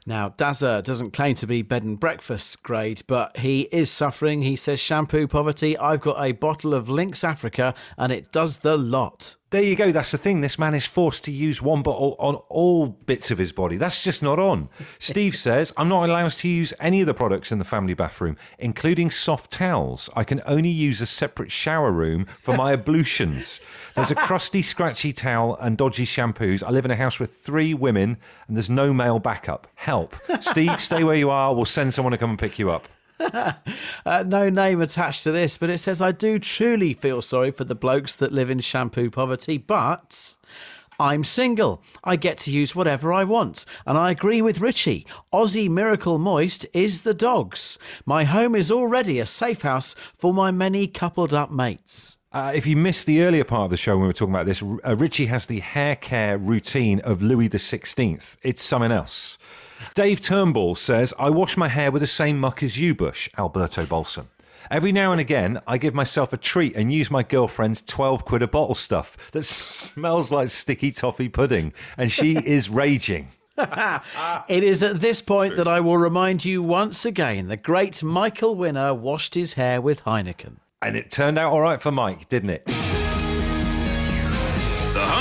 Now, 0.08 0.30
Dazza 0.30 0.82
doesn't 0.84 1.12
claim 1.12 1.36
to 1.36 1.48
be 1.48 1.62
bed 1.62 1.84
and 1.84 2.00
breakfast 2.00 2.64
grade, 2.64 3.04
but 3.06 3.38
he 3.38 3.62
is 3.72 3.92
suffering. 3.92 4.42
He 4.42 4.56
says 4.56 4.80
shampoo 4.80 5.28
poverty. 5.28 5.78
I've 5.78 6.02
got 6.02 6.24
a 6.24 6.32
bottle 6.32 6.74
of 6.74 6.90
Lynx 6.90 7.24
Africa 7.24 7.76
and 7.98 8.12
it 8.12 8.32
does 8.32 8.60
the 8.60 8.78
lot. 8.78 9.36
There 9.52 9.62
you 9.62 9.76
go. 9.76 9.92
That's 9.92 10.12
the 10.12 10.18
thing. 10.18 10.40
This 10.40 10.58
man 10.58 10.74
is 10.74 10.86
forced 10.86 11.26
to 11.26 11.32
use 11.32 11.62
one 11.62 11.84
bottle 11.84 12.16
on 12.20 12.36
all 12.48 12.88
bits 12.88 13.32
of 13.32 13.38
his 13.38 13.52
body. 13.52 13.76
That's 13.76 14.02
just 14.02 14.24
not 14.24 14.40
on. 14.40 14.70
Steve 14.98 15.36
says, 15.48 15.74
I'm 15.76 15.90
not 15.90 16.08
allowed 16.08 16.32
to 16.32 16.48
use 16.48 16.74
any 16.80 17.02
of 17.02 17.08
the 17.08 17.14
products 17.14 17.52
in 17.52 17.60
the 17.60 17.66
family 17.66 17.94
bathroom, 17.94 18.38
including 18.60 19.12
soft 19.12 19.52
towels. 19.52 20.10
I 20.16 20.24
can 20.24 20.42
only 20.46 20.70
use 20.70 21.02
a 21.02 21.06
separate 21.06 21.52
shower 21.52 21.92
room 21.92 22.28
for 22.42 22.56
my 22.56 22.72
ablutions. 22.78 23.60
There's 23.94 24.12
a 24.12 24.16
crusty, 24.16 24.62
scratchy 24.62 25.12
towel 25.12 25.58
and 25.58 25.78
dodgy 25.78 26.06
shampoos. 26.06 26.64
I 26.64 26.70
live 26.70 26.86
in 26.86 26.92
a 26.92 26.96
house 26.96 27.20
with 27.20 27.36
three 27.36 27.74
women 27.74 28.20
and 28.48 28.56
there's 28.56 28.70
no 28.70 28.94
male 28.94 29.20
backup. 29.20 29.68
Help. 29.92 30.16
Steve, 30.40 30.80
stay 30.80 31.04
where 31.04 31.18
you 31.18 31.30
are. 31.30 31.54
We'll 31.54 31.66
send 31.66 31.94
someone 31.94 32.14
to 32.14 32.18
come 32.18 32.30
and 32.30 32.40
pick 32.40 32.58
you 32.58 32.72
up. 32.72 32.88
Uh, 34.06 34.24
no 34.26 34.50
name 34.50 34.82
attached 34.82 35.24
to 35.26 35.32
this, 35.32 35.58
but 35.58 35.70
it 35.70 35.80
says, 35.80 36.02
I 36.02 36.14
do 36.14 36.40
truly 36.40 36.94
feel 36.94 37.22
sorry 37.22 37.52
for 37.52 37.66
the 37.66 37.76
blokes 37.76 38.16
that 38.16 38.32
live 38.32 38.50
in 38.50 38.62
shampoo 38.62 39.12
poverty, 39.12 39.58
but 39.58 40.38
I'm 40.98 41.26
single. 41.26 41.84
I 42.06 42.16
get 42.16 42.38
to 42.40 42.52
use 42.52 42.74
whatever 42.74 43.12
I 43.12 43.26
want. 43.26 43.66
And 43.86 43.98
I 43.98 44.12
agree 44.12 44.42
with 44.42 44.62
Richie. 44.62 45.06
Aussie 45.34 45.70
Miracle 45.70 46.18
Moist 46.18 46.66
is 46.74 47.02
the 47.02 47.14
dogs. 47.14 47.78
My 48.06 48.24
home 48.24 48.56
is 48.56 48.72
already 48.72 49.20
a 49.20 49.26
safe 49.26 49.62
house 49.62 49.94
for 50.18 50.34
my 50.34 50.52
many 50.52 50.88
coupled 50.88 51.34
up 51.34 51.52
mates. 51.52 52.18
Uh, 52.32 52.54
if 52.56 52.66
you 52.66 52.78
missed 52.78 53.08
the 53.08 53.24
earlier 53.24 53.44
part 53.44 53.66
of 53.66 53.72
the 53.72 53.78
show 53.78 53.96
when 53.96 54.04
we 54.04 54.08
were 54.08 54.14
talking 54.14 54.34
about 54.34 54.46
this, 54.46 54.64
uh, 54.64 54.96
Richie 54.96 55.26
has 55.26 55.48
the 55.48 55.60
hair 55.60 55.98
care 55.98 56.38
routine 56.38 57.02
of 57.02 57.22
Louis 57.22 57.50
the 57.50 57.60
Sixteenth. 57.60 58.38
It's 58.42 58.64
something 58.64 58.92
else. 58.92 59.38
Dave 59.94 60.22
Turnbull 60.22 60.76
says, 60.76 61.14
"I 61.20 61.30
wash 61.30 61.58
my 61.58 61.68
hair 61.68 61.92
with 61.92 62.02
the 62.02 62.08
same 62.08 62.40
muck 62.40 62.64
as 62.64 62.78
you, 62.78 62.96
Bush." 62.96 63.30
Alberto 63.38 63.86
Balsam. 63.86 64.30
Every 64.70 64.92
now 64.92 65.12
and 65.12 65.20
again, 65.20 65.60
I 65.68 65.78
give 65.78 65.94
myself 65.94 66.32
a 66.32 66.38
treat 66.38 66.76
and 66.76 66.94
use 66.94 67.12
my 67.12 67.24
girlfriend's 67.24 67.82
12 67.82 68.24
quid 68.24 68.42
a 68.42 68.48
bottle 68.48 68.76
stuff 68.76 69.32
that 69.32 69.44
smells 69.44 70.32
like 70.32 70.50
sticky 70.50 70.92
toffee 70.92 71.30
pudding, 71.30 71.74
and 71.98 72.12
she 72.12 72.38
is 72.46 72.70
raging. 72.70 73.30
It 74.48 74.64
is 74.64 74.82
at 74.82 75.02
this 75.02 75.22
point 75.22 75.56
that 75.58 75.68
I 75.68 75.82
will 75.82 75.98
remind 75.98 76.46
you 76.46 76.64
once 76.64 77.06
again 77.06 77.48
the 77.48 77.58
great 77.58 78.02
Michael 78.02 78.56
Winner 78.56 78.94
washed 78.94 79.36
his 79.36 79.54
hair 79.54 79.80
with 79.82 80.04
Heineken. 80.04 80.58
And 80.82 80.96
it 80.96 81.12
turned 81.12 81.38
out 81.38 81.52
all 81.52 81.62
right 81.62 81.82
for 81.82 81.92
Mike, 81.92 82.28
didn't 82.28 82.50
it? 82.50 83.01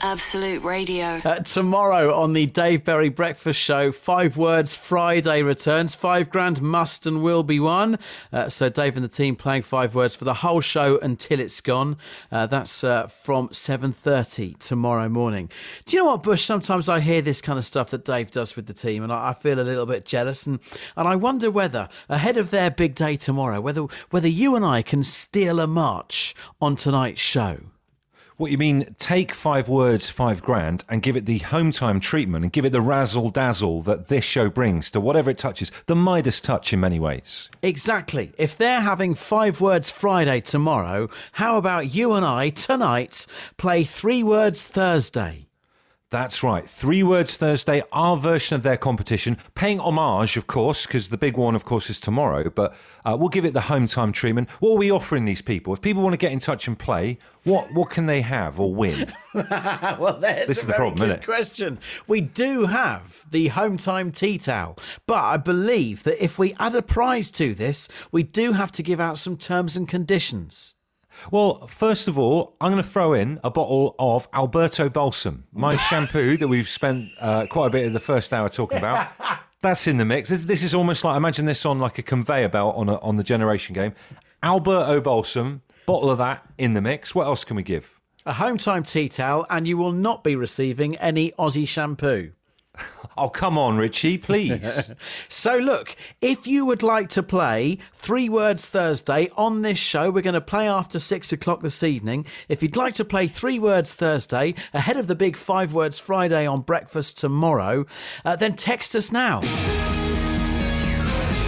Absolute 0.00 0.62
Radio. 0.62 1.20
Uh, 1.24 1.36
tomorrow 1.36 2.14
on 2.14 2.32
the 2.32 2.46
Dave 2.46 2.84
Berry 2.84 3.08
Breakfast 3.08 3.60
Show, 3.60 3.90
Five 3.90 4.36
Words 4.36 4.76
Friday 4.76 5.42
returns. 5.42 5.94
Five 5.94 6.30
grand 6.30 6.62
must 6.62 7.06
and 7.06 7.22
will 7.22 7.42
be 7.42 7.58
won. 7.58 7.98
Uh, 8.32 8.48
so 8.48 8.68
Dave 8.68 8.96
and 8.96 9.04
the 9.04 9.08
team 9.08 9.34
playing 9.36 9.62
Five 9.62 9.94
Words 9.94 10.14
for 10.14 10.24
the 10.24 10.34
whole 10.34 10.60
show 10.60 10.98
until 10.98 11.40
it's 11.40 11.60
gone. 11.60 11.96
Uh, 12.30 12.46
that's 12.46 12.84
uh, 12.84 13.08
from 13.08 13.48
7.30 13.48 14.58
tomorrow 14.58 15.08
morning. 15.08 15.50
Do 15.86 15.96
you 15.96 16.02
know 16.02 16.10
what, 16.10 16.22
Bush? 16.22 16.44
Sometimes 16.44 16.88
I 16.88 17.00
hear 17.00 17.20
this 17.20 17.42
kind 17.42 17.58
of 17.58 17.66
stuff 17.66 17.90
that 17.90 18.04
Dave 18.04 18.30
does 18.30 18.56
with 18.56 18.66
the 18.66 18.74
team 18.74 19.02
and 19.02 19.12
I, 19.12 19.30
I 19.30 19.32
feel 19.32 19.58
a 19.58 19.62
little 19.62 19.86
bit 19.86 20.04
jealous. 20.04 20.46
And, 20.46 20.60
and 20.96 21.08
I 21.08 21.16
wonder 21.16 21.50
whether, 21.50 21.88
ahead 22.08 22.36
of 22.36 22.50
their 22.50 22.70
big 22.70 22.94
day 22.94 23.16
tomorrow, 23.16 23.60
whether, 23.60 23.82
whether 24.10 24.28
you 24.28 24.54
and 24.54 24.64
I 24.64 24.82
can 24.82 25.02
steal 25.02 25.58
a 25.60 25.66
march 25.66 26.34
on 26.60 26.76
tonight's 26.76 27.20
show. 27.20 27.58
What 28.38 28.52
you 28.52 28.58
mean, 28.58 28.94
take 29.00 29.34
five 29.34 29.68
words, 29.68 30.10
five 30.10 30.42
grand, 30.42 30.84
and 30.88 31.02
give 31.02 31.16
it 31.16 31.26
the 31.26 31.38
home 31.38 31.72
time 31.72 31.98
treatment 31.98 32.44
and 32.44 32.52
give 32.52 32.64
it 32.64 32.70
the 32.70 32.80
razzle 32.80 33.30
dazzle 33.30 33.82
that 33.82 34.06
this 34.06 34.24
show 34.24 34.48
brings 34.48 34.92
to 34.92 35.00
whatever 35.00 35.30
it 35.30 35.38
touches, 35.38 35.72
the 35.86 35.96
Midas 35.96 36.40
touch 36.40 36.72
in 36.72 36.78
many 36.78 37.00
ways. 37.00 37.50
Exactly. 37.62 38.30
If 38.38 38.56
they're 38.56 38.80
having 38.80 39.16
Five 39.16 39.60
Words 39.60 39.90
Friday 39.90 40.40
tomorrow, 40.40 41.08
how 41.32 41.58
about 41.58 41.92
you 41.96 42.12
and 42.12 42.24
I 42.24 42.50
tonight 42.50 43.26
play 43.56 43.82
Three 43.82 44.22
Words 44.22 44.68
Thursday? 44.68 45.47
That's 46.10 46.42
right. 46.42 46.64
Three 46.64 47.02
Words 47.02 47.36
Thursday, 47.36 47.82
our 47.92 48.16
version 48.16 48.56
of 48.56 48.62
their 48.62 48.78
competition, 48.78 49.36
paying 49.54 49.78
homage, 49.78 50.38
of 50.38 50.46
course, 50.46 50.86
because 50.86 51.10
the 51.10 51.18
big 51.18 51.36
one, 51.36 51.54
of 51.54 51.66
course, 51.66 51.90
is 51.90 52.00
tomorrow. 52.00 52.48
But 52.48 52.74
uh, 53.04 53.14
we'll 53.20 53.28
give 53.28 53.44
it 53.44 53.52
the 53.52 53.60
home 53.60 53.86
time 53.86 54.12
treatment. 54.12 54.48
What 54.60 54.72
are 54.72 54.78
we 54.78 54.90
offering 54.90 55.26
these 55.26 55.42
people? 55.42 55.74
If 55.74 55.82
people 55.82 56.02
want 56.02 56.14
to 56.14 56.18
get 56.18 56.32
in 56.32 56.38
touch 56.38 56.66
and 56.66 56.78
play, 56.78 57.18
what 57.44 57.74
what 57.74 57.90
can 57.90 58.06
they 58.06 58.22
have 58.22 58.58
or 58.58 58.74
win? 58.74 59.12
well, 59.34 60.18
there's 60.18 60.46
This 60.48 60.58
is 60.60 60.66
the 60.66 60.72
problem, 60.72 61.10
isn't 61.10 61.20
it? 61.20 61.26
question. 61.26 61.78
We 62.06 62.22
do 62.22 62.64
have 62.64 63.26
the 63.30 63.48
home 63.48 63.76
time 63.76 64.10
tea 64.10 64.38
towel, 64.38 64.78
but 65.06 65.22
I 65.22 65.36
believe 65.36 66.04
that 66.04 66.24
if 66.24 66.38
we 66.38 66.54
add 66.58 66.74
a 66.74 66.80
prize 66.80 67.30
to 67.32 67.52
this, 67.52 67.86
we 68.10 68.22
do 68.22 68.52
have 68.52 68.72
to 68.72 68.82
give 68.82 68.98
out 68.98 69.18
some 69.18 69.36
terms 69.36 69.76
and 69.76 69.86
conditions. 69.86 70.74
Well, 71.30 71.66
first 71.66 72.08
of 72.08 72.18
all, 72.18 72.56
I'm 72.60 72.70
going 72.72 72.82
to 72.82 72.88
throw 72.88 73.12
in 73.12 73.40
a 73.44 73.50
bottle 73.50 73.94
of 73.98 74.28
Alberto 74.32 74.88
Balsam, 74.88 75.44
my 75.52 75.76
shampoo 75.88 76.36
that 76.36 76.48
we've 76.48 76.68
spent 76.68 77.10
uh, 77.20 77.46
quite 77.46 77.66
a 77.66 77.70
bit 77.70 77.86
of 77.86 77.92
the 77.92 78.00
first 78.00 78.32
hour 78.32 78.48
talking 78.48 78.78
about. 78.78 79.08
That's 79.60 79.86
in 79.86 79.96
the 79.96 80.04
mix. 80.04 80.30
This, 80.30 80.44
this 80.44 80.62
is 80.62 80.74
almost 80.74 81.04
like 81.04 81.16
imagine 81.16 81.44
this 81.44 81.66
on 81.66 81.78
like 81.78 81.98
a 81.98 82.02
conveyor 82.02 82.48
belt 82.48 82.76
on 82.76 82.88
a, 82.88 82.96
on 83.00 83.16
the 83.16 83.24
generation 83.24 83.74
game. 83.74 83.92
Alberto 84.42 85.00
Balsam, 85.00 85.62
bottle 85.84 86.10
of 86.10 86.18
that 86.18 86.46
in 86.58 86.74
the 86.74 86.80
mix. 86.80 87.14
What 87.14 87.26
else 87.26 87.42
can 87.44 87.56
we 87.56 87.64
give? 87.64 87.98
A 88.24 88.34
home 88.34 88.58
time 88.58 88.84
tea 88.84 89.08
towel, 89.08 89.46
and 89.50 89.66
you 89.66 89.76
will 89.76 89.92
not 89.92 90.22
be 90.22 90.36
receiving 90.36 90.96
any 90.96 91.32
Aussie 91.32 91.66
shampoo. 91.66 92.32
Oh, 93.20 93.28
come 93.28 93.58
on, 93.58 93.78
Richie, 93.78 94.16
please. 94.16 94.92
So, 95.28 95.56
look, 95.56 95.96
if 96.20 96.46
you 96.46 96.64
would 96.66 96.84
like 96.84 97.08
to 97.10 97.22
play 97.22 97.78
Three 97.92 98.28
Words 98.28 98.68
Thursday 98.68 99.28
on 99.36 99.62
this 99.62 99.76
show, 99.78 100.08
we're 100.08 100.22
going 100.22 100.34
to 100.34 100.40
play 100.40 100.68
after 100.68 101.00
six 101.00 101.32
o'clock 101.32 101.60
this 101.60 101.82
evening. 101.82 102.26
If 102.48 102.62
you'd 102.62 102.76
like 102.76 102.94
to 102.94 103.04
play 103.04 103.26
Three 103.26 103.58
Words 103.58 103.92
Thursday 103.94 104.54
ahead 104.72 104.96
of 104.96 105.08
the 105.08 105.16
big 105.16 105.36
Five 105.36 105.74
Words 105.74 105.98
Friday 105.98 106.46
on 106.46 106.60
breakfast 106.60 107.18
tomorrow, 107.18 107.86
uh, 108.24 108.36
then 108.36 108.54
text 108.54 108.94
us 108.94 109.10
now. 109.10 109.40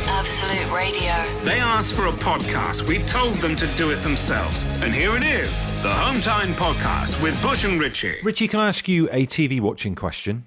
Absolute 0.09 0.73
Radio. 0.75 1.43
They 1.45 1.61
asked 1.61 1.95
for 1.95 2.07
a 2.07 2.13
podcast. 2.13 2.89
We 2.89 2.99
told 3.05 3.35
them 3.37 3.55
to 3.57 3.67
do 3.77 3.91
it 3.91 4.03
themselves. 4.03 4.69
And 4.83 4.93
here 4.93 5.17
it 5.17 5.23
is 5.23 5.67
the 5.83 5.93
Home 5.95 6.21
Time 6.21 6.53
Podcast 6.55 7.23
with 7.23 7.41
Bush 7.43 7.65
and 7.65 7.81
Richie. 7.81 8.17
Richie, 8.25 8.49
can 8.49 8.59
I 8.59 8.69
ask 8.69 8.89
you 8.89 9.09
a 9.11 9.25
TV 9.27 9.61
watching 9.61 9.95
question? 9.95 10.47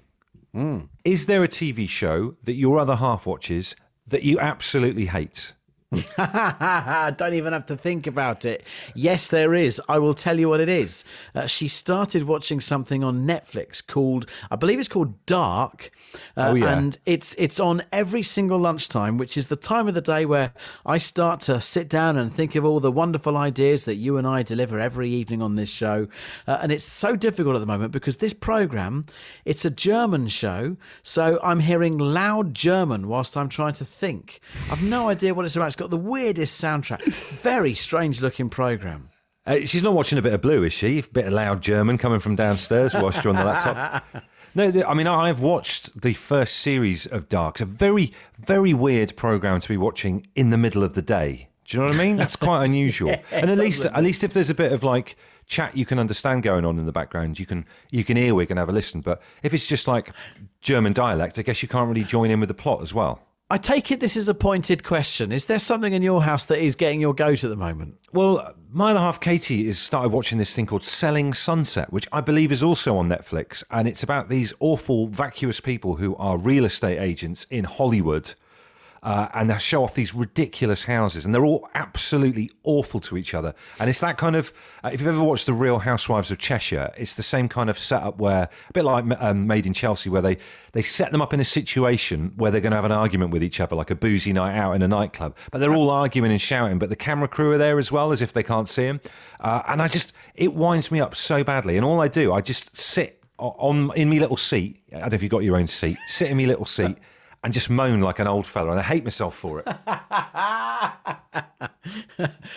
Is 1.04 1.26
there 1.26 1.42
a 1.42 1.48
TV 1.48 1.88
show 1.88 2.34
that 2.44 2.54
your 2.54 2.78
other 2.78 2.96
half 2.96 3.26
watches 3.26 3.74
that 4.06 4.22
you 4.22 4.38
absolutely 4.38 5.06
hate? 5.06 5.52
Don't 7.16 7.34
even 7.34 7.52
have 7.52 7.66
to 7.66 7.76
think 7.76 8.06
about 8.06 8.44
it. 8.44 8.64
Yes, 8.94 9.28
there 9.28 9.54
is. 9.54 9.80
I 9.88 9.98
will 9.98 10.14
tell 10.14 10.38
you 10.38 10.48
what 10.48 10.60
it 10.60 10.68
is. 10.68 11.04
Uh, 11.34 11.46
she 11.46 11.68
started 11.68 12.24
watching 12.24 12.60
something 12.60 13.02
on 13.04 13.26
Netflix 13.26 13.84
called, 13.86 14.26
I 14.50 14.56
believe 14.56 14.78
it's 14.78 14.88
called 14.88 15.24
Dark. 15.26 15.90
Uh, 16.36 16.42
Oh, 16.44 16.54
yeah. 16.54 16.76
And 16.76 16.98
it's 17.06 17.34
it's 17.38 17.58
on 17.58 17.82
every 17.90 18.22
single 18.22 18.58
lunchtime, 18.58 19.16
which 19.16 19.36
is 19.38 19.48
the 19.48 19.56
time 19.56 19.88
of 19.88 19.94
the 19.94 20.02
day 20.02 20.26
where 20.26 20.52
I 20.84 20.98
start 20.98 21.40
to 21.40 21.60
sit 21.60 21.88
down 21.88 22.18
and 22.18 22.30
think 22.32 22.54
of 22.54 22.64
all 22.66 22.80
the 22.80 22.92
wonderful 22.92 23.36
ideas 23.36 23.86
that 23.86 23.94
you 23.96 24.18
and 24.18 24.26
I 24.26 24.42
deliver 24.42 24.78
every 24.78 25.08
evening 25.10 25.40
on 25.40 25.54
this 25.54 25.70
show. 25.70 26.06
Uh, 26.46 26.58
and 26.62 26.70
it's 26.70 26.84
so 26.84 27.16
difficult 27.16 27.56
at 27.56 27.60
the 27.60 27.66
moment 27.66 27.92
because 27.92 28.18
this 28.18 28.34
program, 28.34 29.06
it's 29.44 29.64
a 29.64 29.70
German 29.70 30.28
show, 30.28 30.76
so 31.02 31.40
I'm 31.42 31.60
hearing 31.60 31.96
loud 31.98 32.54
German 32.54 33.08
whilst 33.08 33.36
I'm 33.36 33.48
trying 33.48 33.72
to 33.74 33.84
think. 33.84 34.40
I've 34.70 34.82
no 34.82 35.08
idea 35.08 35.34
what 35.34 35.44
it's 35.46 35.56
about. 35.56 35.66
It's 35.66 35.76
got 35.84 35.90
the 35.90 35.96
weirdest 35.98 36.62
soundtrack. 36.62 37.02
Very 37.02 37.74
strange 37.74 38.22
looking 38.22 38.48
program. 38.48 39.10
Uh, 39.46 39.60
she's 39.66 39.82
not 39.82 39.92
watching 39.92 40.18
a 40.18 40.22
bit 40.22 40.32
of 40.32 40.40
blue, 40.40 40.62
is 40.62 40.72
she? 40.72 41.00
A 41.00 41.02
bit 41.02 41.26
of 41.26 41.34
loud 41.34 41.60
German 41.60 41.98
coming 41.98 42.20
from 42.20 42.36
downstairs 42.36 42.94
whilst 42.94 43.22
you're 43.22 43.34
on 43.34 43.38
the 43.38 43.44
laptop. 43.44 44.04
No, 44.56 44.70
I 44.86 44.94
mean, 44.94 45.08
I've 45.08 45.40
watched 45.40 46.00
the 46.00 46.14
first 46.14 46.58
series 46.58 47.06
of 47.06 47.28
Dark. 47.28 47.56
It's 47.56 47.62
a 47.62 47.64
very, 47.64 48.12
very 48.38 48.72
weird 48.72 49.16
program 49.16 49.58
to 49.58 49.68
be 49.68 49.76
watching 49.76 50.24
in 50.36 50.50
the 50.50 50.56
middle 50.56 50.84
of 50.84 50.94
the 50.94 51.02
day. 51.02 51.48
Do 51.64 51.76
you 51.76 51.82
know 51.82 51.88
what 51.88 51.96
I 51.96 52.04
mean? 52.04 52.16
That's 52.16 52.36
quite 52.36 52.64
unusual. 52.70 53.16
and 53.32 53.50
at 53.50 53.58
least, 53.58 53.84
at 53.84 54.04
least 54.04 54.22
if 54.22 54.32
there's 54.32 54.50
a 54.50 54.54
bit 54.54 54.70
of 54.70 54.84
like 54.84 55.16
chat 55.46 55.76
you 55.76 55.84
can 55.84 55.98
understand 55.98 56.44
going 56.44 56.64
on 56.64 56.78
in 56.78 56.86
the 56.86 56.92
background, 56.92 57.40
you 57.40 57.46
can 57.46 57.66
you 57.90 58.04
can 58.04 58.16
earwig 58.16 58.48
and 58.52 58.60
have 58.60 58.68
a 58.68 58.72
listen. 58.72 59.00
But 59.00 59.20
if 59.42 59.52
it's 59.52 59.66
just 59.66 59.88
like 59.88 60.12
German 60.60 60.92
dialect, 60.92 61.36
I 61.36 61.42
guess 61.42 61.60
you 61.60 61.68
can't 61.68 61.88
really 61.88 62.04
join 62.04 62.30
in 62.30 62.38
with 62.38 62.48
the 62.48 62.54
plot 62.54 62.80
as 62.80 62.94
well. 62.94 63.22
I 63.54 63.56
take 63.56 63.92
it 63.92 64.00
this 64.00 64.16
is 64.16 64.28
a 64.28 64.34
pointed 64.34 64.82
question. 64.82 65.30
Is 65.30 65.46
there 65.46 65.60
something 65.60 65.92
in 65.92 66.02
your 66.02 66.24
house 66.24 66.44
that 66.46 66.58
is 66.58 66.74
getting 66.74 67.00
your 67.00 67.14
goat 67.14 67.44
at 67.44 67.50
the 67.50 67.56
moment? 67.56 67.94
Well, 68.12 68.52
my 68.72 68.88
and 68.88 68.98
a 68.98 69.00
half, 69.00 69.20
Katie, 69.20 69.66
has 69.68 69.78
started 69.78 70.08
watching 70.08 70.38
this 70.38 70.56
thing 70.56 70.66
called 70.66 70.82
Selling 70.82 71.32
Sunset, 71.32 71.92
which 71.92 72.08
I 72.10 72.20
believe 72.20 72.50
is 72.50 72.64
also 72.64 72.96
on 72.96 73.08
Netflix. 73.08 73.62
And 73.70 73.86
it's 73.86 74.02
about 74.02 74.28
these 74.28 74.52
awful, 74.58 75.06
vacuous 75.06 75.60
people 75.60 75.94
who 75.94 76.16
are 76.16 76.36
real 76.36 76.64
estate 76.64 76.98
agents 76.98 77.46
in 77.48 77.62
Hollywood. 77.62 78.34
Uh, 79.04 79.28
and 79.34 79.50
they 79.50 79.58
show 79.58 79.84
off 79.84 79.94
these 79.94 80.14
ridiculous 80.14 80.84
houses, 80.84 81.26
and 81.26 81.34
they're 81.34 81.44
all 81.44 81.68
absolutely 81.74 82.50
awful 82.62 82.98
to 83.00 83.18
each 83.18 83.34
other. 83.34 83.54
And 83.78 83.90
it's 83.90 84.00
that 84.00 84.16
kind 84.16 84.34
of, 84.34 84.50
uh, 84.82 84.90
if 84.94 85.00
you've 85.00 85.08
ever 85.08 85.22
watched 85.22 85.44
The 85.44 85.52
Real 85.52 85.78
Housewives 85.78 86.30
of 86.30 86.38
Cheshire, 86.38 86.90
it's 86.96 87.14
the 87.14 87.22
same 87.22 87.46
kind 87.46 87.68
of 87.68 87.78
setup 87.78 88.18
where, 88.18 88.44
a 88.44 88.72
bit 88.72 88.84
like 88.84 89.04
um, 89.20 89.46
Made 89.46 89.66
in 89.66 89.74
Chelsea, 89.74 90.08
where 90.08 90.22
they, 90.22 90.38
they 90.72 90.80
set 90.80 91.12
them 91.12 91.20
up 91.20 91.34
in 91.34 91.38
a 91.38 91.44
situation 91.44 92.32
where 92.36 92.50
they're 92.50 92.62
going 92.62 92.70
to 92.70 92.76
have 92.76 92.86
an 92.86 92.92
argument 92.92 93.30
with 93.30 93.42
each 93.42 93.60
other, 93.60 93.76
like 93.76 93.90
a 93.90 93.94
boozy 93.94 94.32
night 94.32 94.56
out 94.56 94.72
in 94.72 94.80
a 94.80 94.88
nightclub. 94.88 95.36
But 95.50 95.58
they're 95.58 95.74
all 95.74 95.90
arguing 95.90 96.30
and 96.30 96.40
shouting, 96.40 96.78
but 96.78 96.88
the 96.88 96.96
camera 96.96 97.28
crew 97.28 97.52
are 97.52 97.58
there 97.58 97.78
as 97.78 97.92
well, 97.92 98.10
as 98.10 98.22
if 98.22 98.32
they 98.32 98.42
can't 98.42 98.70
see 98.70 98.84
them. 98.86 99.02
Uh, 99.38 99.60
and 99.68 99.82
I 99.82 99.88
just, 99.88 100.14
it 100.34 100.54
winds 100.54 100.90
me 100.90 101.00
up 101.00 101.14
so 101.14 101.44
badly. 101.44 101.76
And 101.76 101.84
all 101.84 102.00
I 102.00 102.08
do, 102.08 102.32
I 102.32 102.40
just 102.40 102.74
sit 102.74 103.22
on 103.36 103.92
in 103.96 104.08
me 104.08 104.18
little 104.18 104.38
seat. 104.38 104.80
I 104.94 105.00
don't 105.00 105.10
know 105.10 105.16
if 105.16 105.22
you've 105.22 105.30
got 105.30 105.42
your 105.44 105.58
own 105.58 105.66
seat. 105.66 105.98
Sit 106.06 106.30
in 106.30 106.38
me 106.38 106.46
little 106.46 106.64
seat. 106.64 106.96
And 107.44 107.52
just 107.52 107.68
moan 107.68 108.00
like 108.00 108.18
an 108.18 108.26
old 108.26 108.46
fella, 108.46 108.70
and 108.70 108.80
I 108.80 108.82
hate 108.82 109.04
myself 109.04 109.36
for 109.36 109.60
it. 109.60 109.68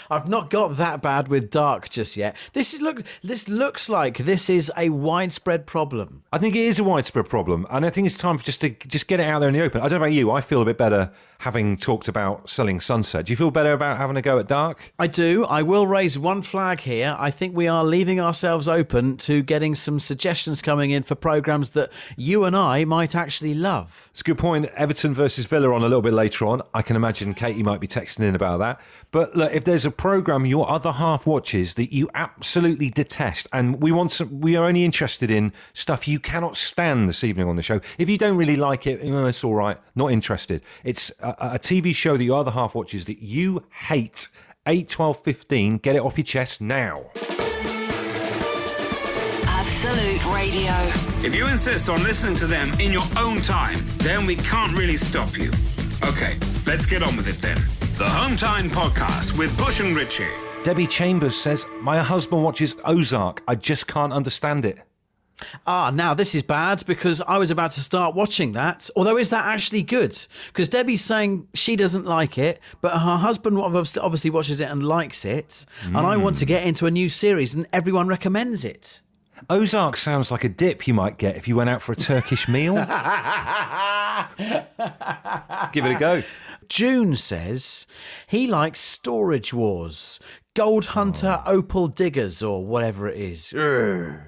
I've 0.10 0.30
not 0.30 0.50
got 0.50 0.78
that 0.78 1.02
bad 1.02 1.28
with 1.28 1.50
dark 1.50 1.90
just 1.90 2.16
yet. 2.16 2.38
This 2.54 2.74
is 2.74 2.82
look. 2.82 3.04
This 3.22 3.50
looks 3.50 3.90
like 3.90 4.20
this 4.20 4.50
is 4.50 4.72
a 4.78 4.90
widespread 4.90 5.68
problem. 5.68 6.24
I 6.32 6.38
think 6.38 6.56
it 6.56 6.62
is 6.62 6.80
a 6.80 6.84
widespread 6.84 7.28
problem, 7.28 7.68
and 7.70 7.86
I 7.86 7.90
think 7.90 8.08
it's 8.08 8.18
time 8.18 8.38
for 8.38 8.46
just 8.46 8.62
to 8.62 8.70
just 8.70 9.08
get 9.08 9.20
it 9.20 9.24
out 9.24 9.40
there 9.40 9.50
in 9.50 9.54
the 9.54 9.62
open. 9.62 9.82
I 9.82 9.90
don't 9.90 10.00
know 10.00 10.06
about 10.06 10.14
you. 10.14 10.32
I 10.32 10.42
feel 10.42 10.62
a 10.62 10.66
bit 10.66 10.78
better 10.78 11.12
having 11.40 11.78
talked 11.78 12.08
about 12.08 12.50
selling 12.50 12.80
Sunset. 12.80 13.26
Do 13.26 13.32
you 13.32 13.38
feel 13.38 13.52
better 13.52 13.74
about 13.74 13.98
having 13.98 14.18
a 14.18 14.22
go 14.22 14.40
at 14.40 14.48
Dark? 14.48 14.94
I 14.98 15.08
do. 15.08 15.46
I 15.46 15.62
will 15.62 15.86
raise 15.86 16.18
one 16.18 16.42
flag 16.42 16.82
here. 16.82 17.16
I 17.20 17.30
think 17.30 17.56
we 17.56 17.68
are 17.68 17.84
leaving 17.84 18.20
ourselves 18.20 18.68
open 18.68 19.18
to 19.18 19.44
getting 19.44 19.76
some 19.76 20.00
suggestions 20.00 20.62
coming 20.62 20.92
in 20.92 21.04
for 21.04 21.16
programs 21.16 21.72
that 21.72 21.92
you 22.16 22.44
and 22.44 22.56
I 22.56 22.86
might 22.86 23.16
actually 23.16 23.54
love. 23.54 24.10
It's 24.12 24.22
a 24.22 24.24
good 24.24 24.38
point. 24.38 24.70
Everton 24.78 25.14
versus 25.14 25.46
Villa 25.46 25.74
on 25.74 25.82
a 25.82 25.88
little 25.88 26.02
bit 26.02 26.14
later 26.14 26.46
on. 26.46 26.62
I 26.74 26.82
can 26.82 26.96
imagine 26.96 27.34
Katie 27.34 27.64
might 27.64 27.80
be 27.80 27.88
texting 27.88 28.22
in 28.22 28.36
about 28.36 28.60
that. 28.60 28.80
But 29.12 29.36
look, 29.36 29.54
if 29.54 29.64
there's 29.64 29.86
a 29.86 29.92
program 29.92 30.46
your 30.46 30.70
other 30.70 30.92
half 30.92 31.26
watches 31.26 31.74
that 31.76 31.94
you 31.94 32.10
absolutely 32.14 32.90
detest, 32.90 33.48
and 33.52 33.82
we 33.82 33.92
want 33.92 34.12
some, 34.12 34.40
we 34.40 34.56
are 34.56 34.66
only 34.66 34.86
interested 34.86 35.32
in 35.32 35.54
stuff 35.74 36.08
you 36.08 36.20
cannot 36.20 36.56
stand 36.56 37.10
this 37.10 37.24
evening 37.24 37.48
on 37.48 37.56
the 37.56 37.64
show. 37.64 37.82
If 37.98 38.10
you 38.10 38.18
don't 38.18 38.38
really 38.38 38.56
like 38.56 38.88
it, 38.88 39.04
know, 39.04 39.26
it's 39.26 39.44
all 39.44 39.56
right. 39.56 39.78
Not 39.96 40.12
interested. 40.12 40.62
It's 40.84 41.12
a, 41.22 41.36
a 41.40 41.60
TV 41.60 41.94
show 41.96 42.18
that 42.18 42.24
your 42.24 42.38
other 42.38 42.52
half 42.52 42.76
watches 42.76 43.06
that 43.06 43.22
you 43.22 43.64
hate. 43.72 44.28
8, 44.66 44.90
12, 44.90 45.24
15. 45.24 45.78
Get 45.78 45.96
it 45.96 46.02
off 46.02 46.18
your 46.18 46.26
chest 46.26 46.62
now. 46.62 47.06
Absolute 49.80 50.26
Radio. 50.34 50.74
If 51.24 51.36
you 51.36 51.46
insist 51.46 51.88
on 51.88 52.02
listening 52.02 52.36
to 52.38 52.48
them 52.48 52.72
in 52.80 52.92
your 52.92 53.04
own 53.16 53.42
time, 53.42 53.78
then 53.98 54.26
we 54.26 54.36
can't 54.36 54.76
really 54.76 54.98
stop 54.98 55.38
you. 55.38 55.52
Okay, 56.04 56.36
let's 56.66 56.88
get 56.88 57.04
on 57.04 57.16
with 57.16 57.28
it 57.28 57.36
then. 57.36 57.58
The 58.00 58.10
Home 58.10 58.36
Time 58.36 58.72
Podcast 58.72 59.38
with 59.38 59.56
Bush 59.56 59.80
and 59.80 59.96
Ritchie. 59.96 60.26
Debbie 60.64 60.88
Chambers 60.88 61.36
says, 61.36 61.68
My 61.80 62.00
husband 62.00 62.44
watches 62.44 62.76
Ozark. 62.86 63.44
I 63.48 63.54
just 63.54 63.86
can't 63.88 64.12
understand 64.12 64.66
it. 64.66 64.80
Ah, 65.68 65.92
now 65.94 66.16
this 66.16 66.34
is 66.34 66.42
bad 66.42 66.84
because 66.88 67.22
I 67.22 67.38
was 67.38 67.52
about 67.52 67.70
to 67.74 67.82
start 67.82 68.16
watching 68.16 68.54
that. 68.54 68.90
Although, 68.96 69.18
is 69.18 69.30
that 69.30 69.46
actually 69.46 69.84
good? 69.84 70.18
Because 70.48 70.70
Debbie's 70.70 71.04
saying 71.04 71.50
she 71.54 71.76
doesn't 71.76 72.06
like 72.06 72.40
it, 72.40 72.60
but 72.82 72.94
her 72.94 73.18
husband 73.18 73.60
obviously 73.60 74.02
obviously 74.02 74.32
watches 74.32 74.60
it 74.60 74.72
and 74.72 74.82
likes 74.82 75.24
it. 75.24 75.68
And 75.84 75.98
I 75.98 76.18
want 76.18 76.38
to 76.38 76.46
get 76.48 76.66
into 76.66 76.88
a 76.88 76.92
new 76.92 77.10
series, 77.10 77.54
and 77.54 77.68
everyone 77.72 78.08
recommends 78.08 78.66
it. 78.66 79.02
Ozark 79.50 79.98
sounds 79.98 80.32
like 80.32 80.44
a 80.44 80.50
dip 80.50 80.88
you 80.88 80.94
might 80.94 81.18
get 81.18 81.36
if 81.36 81.48
you 81.48 81.56
went 81.56 81.70
out 81.70 81.82
for 81.82 81.94
a 81.94 81.96
Turkish 81.96 82.48
meal. 82.48 82.74
Give 85.72 85.86
it 85.86 85.96
a 85.96 86.00
go. 86.00 86.24
June 86.70 87.16
says 87.16 87.88
he 88.28 88.48
likes 88.48 88.80
Storage 88.80 89.54
Wars, 89.54 90.20
Gold 90.54 90.88
Hunter, 90.88 91.42
oh. 91.46 91.54
Opal 91.54 91.88
Diggers, 91.88 92.42
or 92.44 92.66
whatever 92.66 93.08
it 93.08 93.18
is. 93.18 93.54
Urgh. 93.56 94.28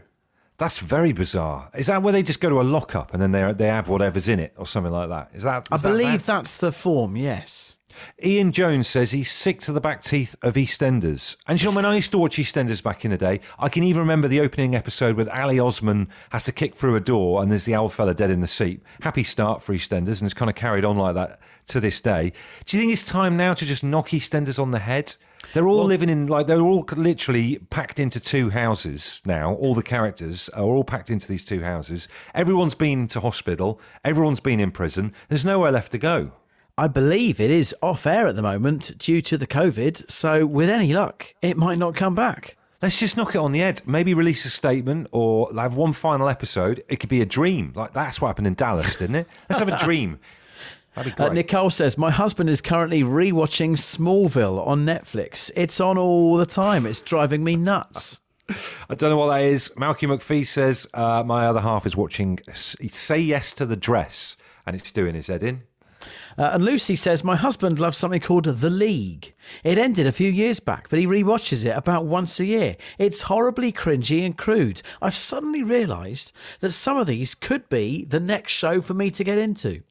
That's 0.58 0.78
very 0.78 1.13
bizarre. 1.13 1.70
Is 1.74 1.88
that 1.88 2.04
where 2.04 2.12
they 2.12 2.22
just 2.22 2.42
go 2.42 2.50
to 2.50 2.60
a 2.60 2.63
lockup 2.63 3.13
and 3.13 3.22
then 3.22 3.32
they 3.32 3.54
they 3.54 3.68
have 3.68 3.88
whatever's 3.88 4.28
in 4.28 4.39
it 4.39 4.54
or 4.58 4.68
something 4.68 4.92
like 4.92 5.10
that? 5.10 5.32
Is 5.34 5.44
that? 5.44 5.68
I 5.72 5.78
that 5.78 5.89
believe 5.89 6.25
that? 6.25 6.36
that's 6.36 6.58
the 6.58 6.72
form, 6.74 7.16
yes. 7.16 7.79
Ian 8.24 8.51
Jones 8.51 8.88
says 8.88 9.12
he's 9.12 9.32
sick 9.32 9.60
to 9.62 9.72
the 9.72 9.82
back 9.82 10.01
teeth 10.01 10.36
of 10.41 10.56
EastEnders. 10.56 11.36
And 11.48 11.62
you 11.62 11.70
know, 11.70 11.75
when 11.75 11.86
I 11.86 11.96
used 11.96 12.12
to 12.12 12.18
watch 12.18 12.38
EastEnders 12.38 12.84
back 12.84 13.06
in 13.06 13.12
the 13.12 13.18
day, 13.18 13.39
I 13.58 13.70
can 13.70 13.84
even 13.84 14.01
remember 14.01 14.27
the 14.27 14.41
opening 14.41 14.75
episode 14.75 15.15
with 15.15 15.29
Ali 15.29 15.60
Osman 15.60 16.10
has 16.32 16.46
to 16.46 16.51
kick 16.51 16.75
through 16.75 16.96
a 16.96 17.00
door 17.00 17.41
and 17.41 17.51
there's 17.51 17.65
the 17.65 17.75
old 17.75 17.94
fella 17.94 18.13
dead 18.13 18.32
in 18.32 18.41
the 18.41 18.48
seat. 18.48 18.82
Happy 19.01 19.24
start 19.24 19.62
for 19.62 19.74
EastEnders 19.74 20.22
and 20.22 20.27
it's 20.27 20.34
kind 20.34 20.50
of 20.50 20.56
carried 20.56 20.86
on 20.86 20.96
like 20.96 21.15
that 21.15 21.39
to 21.68 21.79
this 21.79 22.01
day. 22.01 22.34
Do 22.65 22.77
you 22.77 22.84
think 22.84 22.94
it's 22.94 23.06
time 23.06 23.38
now 23.38 23.53
to 23.53 23.65
just 23.65 23.84
knock 23.84 24.10
EastEnders 24.10 24.60
on 24.60 24.72
the 24.72 24.79
head? 24.79 25.15
They're 25.53 25.68
all 25.68 25.86
living 25.86 26.10
in 26.10 26.27
like 26.27 26.46
they're 26.48 26.62
all 26.62 26.86
literally 26.96 27.58
packed 27.70 28.00
into 28.00 28.20
two 28.20 28.51
houses 28.51 29.22
now. 29.25 29.56
All 29.56 29.74
the 29.74 29.82
characters 29.82 30.50
are 30.50 30.63
all 30.63 30.84
packed 30.84 31.10
into 31.10 31.27
these 31.27 31.46
two 31.46 31.63
houses. 31.63 32.08
Everyone's 32.36 32.75
been 32.75 33.08
to 33.08 33.20
hospital. 33.20 33.82
Everyone's 34.03 34.41
been 34.41 34.60
in 34.60 34.72
prison. 34.72 35.13
There's 35.27 35.46
nowhere 35.46 35.72
left 35.72 35.91
to 35.94 35.98
go. 35.98 36.34
I 36.80 36.88
believe 36.88 37.42
it 37.42 37.52
is 37.52 37.76
off 37.82 38.06
air 38.08 38.26
at 38.28 38.38
the 38.38 38.42
moment 38.42 38.98
due 38.98 39.22
to 39.24 39.38
the 39.38 39.46
COVID, 39.46 40.10
so 40.10 40.46
with 40.46 40.70
any 40.70 40.94
luck, 40.94 41.34
it 41.42 41.58
might 41.58 41.78
not 41.78 41.94
come 41.94 42.16
back. 42.16 42.56
Let's 42.82 42.98
just 42.98 43.18
knock 43.18 43.36
it 43.36 43.40
on 43.40 43.52
the 43.52 43.60
head. 43.60 43.82
Maybe 43.86 44.14
release 44.14 44.46
a 44.46 44.50
statement 44.50 45.08
or 45.12 45.54
have 45.54 45.76
one 45.76 45.92
final 45.92 46.30
episode. 46.30 46.82
It 46.88 47.02
could 47.02 47.10
be 47.10 47.20
a 47.22 47.26
dream. 47.26 47.74
Like 47.76 47.92
that's 47.92 48.22
what 48.22 48.30
happened 48.30 48.48
in 48.48 48.54
Dallas, 48.54 48.96
didn't 48.96 49.16
it? 49.18 49.28
Let's 49.50 49.60
have 49.60 49.68
a 49.68 49.78
dream. 49.78 50.20
That'd 50.96 51.18
be 51.18 51.22
Uh. 51.22 51.34
Nicole 51.34 51.70
says, 51.70 51.98
My 51.98 52.12
husband 52.12 52.50
is 52.50 52.62
currently 52.62 53.04
rewatching 53.04 53.72
Smallville 53.74 54.66
on 54.66 54.86
Netflix. 54.86 55.52
It's 55.58 55.82
on 55.82 55.98
all 55.98 56.38
the 56.38 56.46
time. 56.46 56.86
It's 56.86 57.02
driving 57.02 57.44
me 57.44 57.58
nuts. 57.58 58.22
I 58.90 58.96
don't 58.96 59.10
know 59.10 59.18
what 59.18 59.36
that 59.36 59.42
is. 59.44 59.68
Malky 59.76 60.08
McPhee 60.08 60.48
says 60.48 60.88
uh, 60.94 61.24
my 61.26 61.48
other 61.48 61.60
half 61.60 61.86
is 61.86 61.98
watching 61.98 62.40
S- 62.48 62.78
Say 62.92 63.20
Yes 63.20 63.52
to 63.56 63.66
the 63.66 63.76
Dress, 63.76 64.38
and 64.66 64.78
it's 64.78 64.94
doing 64.94 65.16
his 65.16 65.28
head 65.28 65.44
in. 65.44 65.64
Uh, 66.38 66.52
and 66.54 66.64
Lucy 66.64 66.96
says, 66.96 67.24
My 67.24 67.36
husband 67.36 67.80
loves 67.80 67.98
something 67.98 68.22
called 68.22 68.46
The 68.46 68.70
League. 68.70 69.34
It 69.64 69.78
ended 69.78 70.08
a 70.08 70.12
few 70.12 70.30
years 70.30 70.60
back, 70.60 70.90
but 70.90 71.00
he 71.00 71.08
rewatches 71.08 71.66
it 71.66 71.76
about 71.76 72.06
once 72.06 72.40
a 72.40 72.46
year. 72.46 72.78
It's 72.98 73.24
horribly 73.24 73.72
cringy 73.72 74.26
and 74.26 74.38
crude. 74.38 74.82
I've 75.02 75.16
suddenly 75.16 75.64
realised 75.64 76.34
that 76.60 76.72
some 76.72 76.98
of 76.98 77.08
these 77.08 77.36
could 77.36 77.68
be 77.70 78.06
the 78.06 78.20
next 78.20 78.52
show 78.52 78.82
for 78.82 78.94
me 78.94 79.12
to 79.12 79.24
get 79.24 79.38
into. 79.38 79.84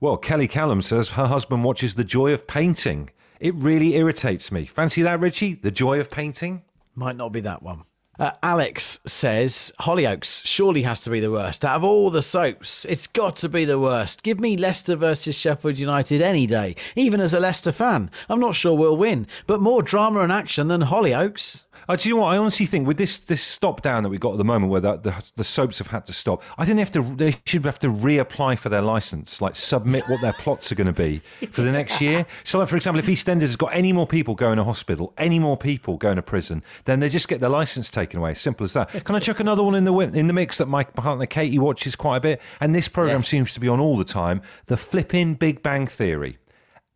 Well, 0.00 0.16
Kelly 0.16 0.46
Callum 0.46 0.82
says 0.82 1.10
her 1.10 1.26
husband 1.26 1.64
watches 1.64 1.94
The 1.94 2.04
Joy 2.04 2.32
of 2.32 2.46
Painting. 2.46 3.10
It 3.40 3.54
really 3.54 3.96
irritates 3.96 4.52
me. 4.52 4.64
Fancy 4.66 5.02
that, 5.02 5.20
Richie? 5.20 5.54
The 5.54 5.70
Joy 5.70 5.98
of 6.00 6.10
Painting? 6.10 6.62
Might 6.94 7.16
not 7.16 7.32
be 7.32 7.40
that 7.40 7.62
one. 7.62 7.82
Uh, 8.18 8.32
Alex 8.42 8.98
says 9.06 9.72
Hollyoaks 9.80 10.44
surely 10.44 10.82
has 10.82 11.00
to 11.02 11.10
be 11.10 11.20
the 11.20 11.30
worst 11.30 11.64
out 11.64 11.76
of 11.76 11.84
all 11.84 12.10
the 12.10 12.22
soaps. 12.22 12.84
It's 12.88 13.06
got 13.06 13.36
to 13.36 13.48
be 13.48 13.64
the 13.64 13.78
worst. 13.78 14.24
Give 14.24 14.40
me 14.40 14.56
Leicester 14.56 14.96
versus 14.96 15.36
Sheffield 15.36 15.78
United 15.78 16.20
any 16.20 16.46
day, 16.46 16.74
even 16.96 17.20
as 17.20 17.32
a 17.32 17.40
Leicester 17.40 17.70
fan. 17.70 18.10
I'm 18.28 18.40
not 18.40 18.56
sure 18.56 18.74
we'll 18.74 18.96
win, 18.96 19.28
but 19.46 19.60
more 19.60 19.82
drama 19.82 20.20
and 20.20 20.32
action 20.32 20.66
than 20.66 20.82
Hollyoaks. 20.82 21.64
Uh, 21.88 21.96
do 21.96 22.08
you 22.08 22.14
know 22.14 22.20
what? 22.22 22.28
I 22.34 22.36
honestly 22.36 22.66
think 22.66 22.86
with 22.86 22.98
this 22.98 23.18
this 23.20 23.40
stop 23.42 23.80
down 23.80 24.02
that 24.02 24.10
we've 24.10 24.20
got 24.20 24.32
at 24.32 24.38
the 24.38 24.44
moment, 24.44 24.70
where 24.70 24.80
the, 24.80 24.96
the, 24.98 25.14
the 25.36 25.44
soaps 25.44 25.78
have 25.78 25.86
had 25.86 26.04
to 26.06 26.12
stop, 26.12 26.42
I 26.58 26.64
think 26.64 26.76
they 26.76 26.82
have 26.82 26.90
to 26.92 27.02
they 27.16 27.34
should 27.46 27.64
have 27.64 27.78
to 27.80 27.88
reapply 27.88 28.58
for 28.58 28.68
their 28.68 28.82
license, 28.82 29.40
like 29.40 29.56
submit 29.56 30.04
what 30.08 30.20
their 30.20 30.34
plots 30.34 30.70
are 30.70 30.74
going 30.74 30.86
to 30.86 30.92
be 30.92 31.22
for 31.50 31.62
the 31.62 31.72
next 31.72 32.00
year. 32.00 32.26
So, 32.44 32.58
like 32.58 32.68
for 32.68 32.76
example, 32.76 32.98
if 32.98 33.06
EastEnders 33.06 33.40
has 33.40 33.56
got 33.56 33.74
any 33.74 33.92
more 33.92 34.06
people 34.06 34.34
going 34.34 34.58
to 34.58 34.64
hospital, 34.64 35.14
any 35.16 35.38
more 35.38 35.56
people 35.56 35.96
going 35.96 36.16
to 36.16 36.22
prison, 36.22 36.62
then 36.84 37.00
they 37.00 37.08
just 37.08 37.26
get 37.28 37.40
their 37.40 37.48
license 37.50 37.88
taken 37.90 38.18
away. 38.20 38.34
Simple 38.34 38.64
as 38.64 38.74
that. 38.74 38.90
Can 39.04 39.14
I 39.16 39.18
chuck 39.20 39.40
another 39.40 39.62
one 39.62 39.74
in 39.74 39.84
the 39.84 39.94
in 39.98 40.26
the 40.26 40.34
mix 40.34 40.58
that 40.58 40.68
my 40.68 40.84
partner 40.84 41.24
Katie 41.26 41.58
watches 41.58 41.96
quite 41.96 42.18
a 42.18 42.20
bit, 42.20 42.42
and 42.60 42.74
this 42.74 42.88
program 42.88 43.20
Yes. 43.20 43.28
seems 43.28 43.54
to 43.54 43.60
be 43.60 43.68
on 43.68 43.80
all 43.80 43.96
the 43.96 44.04
time. 44.04 44.42
The 44.66 44.76
flipping 44.76 45.34
Big 45.34 45.62
Bang 45.62 45.86
Theory. 45.86 46.38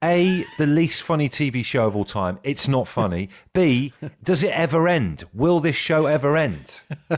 A, 0.02 0.44
the 0.58 0.66
least 0.66 1.02
funny 1.02 1.28
TV 1.28 1.64
show 1.64 1.86
of 1.86 1.94
all 1.94 2.04
time. 2.04 2.38
It's 2.42 2.66
not 2.66 2.88
funny. 2.88 3.28
B, 3.52 3.92
does 4.22 4.42
it 4.42 4.50
ever 4.50 4.88
end? 4.88 5.24
Will 5.32 5.60
this 5.60 5.76
show 5.76 6.06
ever 6.06 6.36
end? 6.36 6.80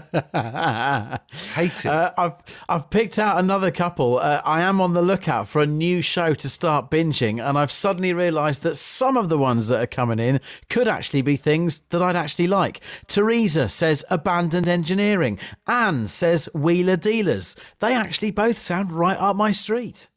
Hate 1.54 1.84
it. 1.84 1.86
Uh, 1.86 2.12
I've 2.18 2.34
I've 2.68 2.90
picked 2.90 3.18
out 3.18 3.38
another 3.38 3.70
couple. 3.70 4.18
Uh, 4.18 4.42
I 4.44 4.60
am 4.62 4.80
on 4.80 4.92
the 4.92 5.02
lookout 5.02 5.48
for 5.48 5.62
a 5.62 5.66
new 5.66 6.02
show 6.02 6.34
to 6.34 6.48
start 6.48 6.90
binging, 6.90 7.42
and 7.42 7.56
I've 7.56 7.72
suddenly 7.72 8.12
realised 8.12 8.62
that 8.62 8.76
some 8.76 9.16
of 9.16 9.28
the 9.28 9.38
ones 9.38 9.68
that 9.68 9.80
are 9.82 9.86
coming 9.86 10.18
in 10.18 10.40
could 10.68 10.88
actually 10.88 11.22
be 11.22 11.36
things 11.36 11.80
that 11.90 12.02
I'd 12.02 12.16
actually 12.16 12.48
like. 12.48 12.80
Teresa 13.06 13.68
says 13.68 14.04
abandoned 14.10 14.68
engineering. 14.68 15.38
Anne 15.66 16.06
says 16.08 16.48
wheeler 16.54 16.96
dealers. 16.96 17.56
They 17.80 17.94
actually 17.94 18.30
both 18.30 18.58
sound 18.58 18.92
right 18.92 19.18
up 19.18 19.36
my 19.36 19.52
street. 19.52 20.10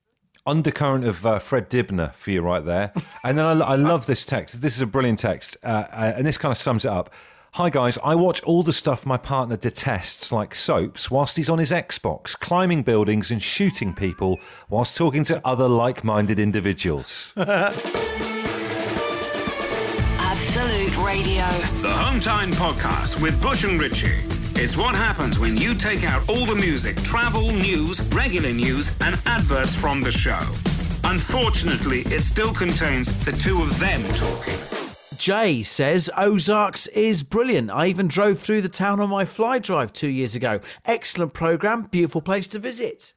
Undercurrent 0.48 1.06
of 1.06 1.26
uh, 1.26 1.40
Fred 1.40 1.70
Dibnah 1.70 2.14
for 2.16 2.32
you 2.32 2.42
right 2.42 2.64
there. 2.64 2.94
And 3.24 3.38
then 3.38 3.46
I, 3.46 3.52
I 3.52 3.76
love 3.76 4.06
this 4.06 4.26
text. 4.26 4.62
This 4.62 4.76
is 4.76 4.82
a 4.82 4.88
brilliant 4.88 5.20
text. 5.20 5.58
Uh, 5.62 5.84
uh, 5.92 6.14
and 6.16 6.26
this 6.26 6.38
kind 6.38 6.52
of 6.52 6.58
sums 6.58 6.86
it 6.86 6.92
up. 6.92 7.14
Hi 7.54 7.70
guys, 7.70 7.98
I 8.04 8.14
watch 8.16 8.44
all 8.44 8.62
the 8.62 8.74
stuff 8.74 9.06
my 9.06 9.18
partner 9.18 9.58
detests, 9.58 10.32
like 10.32 10.54
soaps, 10.54 11.10
whilst 11.10 11.38
he's 11.38 11.50
on 11.50 11.58
his 11.58 11.72
Xbox, 11.72 12.38
climbing 12.38 12.84
buildings 12.84 13.32
and 13.32 13.42
shooting 13.42 13.96
people, 13.96 14.40
whilst 14.70 14.96
talking 14.96 15.24
to 15.24 15.42
other 15.46 15.68
like 15.68 16.04
minded 16.04 16.40
individuals. 16.40 17.34
Absolute 17.38 17.58
Radio. 21.04 21.48
The 21.82 21.92
Home 21.92 22.20
Time 22.20 22.52
Podcast 22.52 23.20
with 23.22 23.42
Bush 23.42 23.64
and 23.64 23.82
Ritchie. 23.82 24.37
It's 24.60 24.76
what 24.76 24.96
happens 24.96 25.38
when 25.38 25.56
you 25.56 25.76
take 25.76 26.04
out 26.04 26.28
all 26.28 26.48
the 26.48 26.56
music, 26.56 27.00
travel, 27.04 27.52
news, 27.52 28.02
regular 28.08 28.52
news, 28.52 28.98
and 29.02 29.14
adverts 29.28 29.76
from 29.76 30.02
the 30.02 30.10
show. 30.10 30.40
Unfortunately, 31.04 32.00
it 32.08 32.24
still 32.24 32.52
contains 32.52 33.16
the 33.24 33.34
two 33.34 33.62
of 33.62 33.78
them 33.78 34.02
talking. 34.16 34.56
Jay 35.16 35.62
says 35.62 36.10
Ozarks 36.18 36.88
is 36.88 37.22
brilliant. 37.22 37.70
I 37.70 37.86
even 37.86 38.08
drove 38.08 38.40
through 38.40 38.62
the 38.62 38.68
town 38.68 39.00
on 39.00 39.10
my 39.10 39.26
fly 39.26 39.60
drive 39.60 39.94
two 39.94 40.08
years 40.08 40.34
ago. 40.34 40.60
Excellent 40.86 41.34
program, 41.34 41.84
beautiful 41.84 42.22
place 42.22 42.48
to 42.48 42.58
visit. 42.58 43.14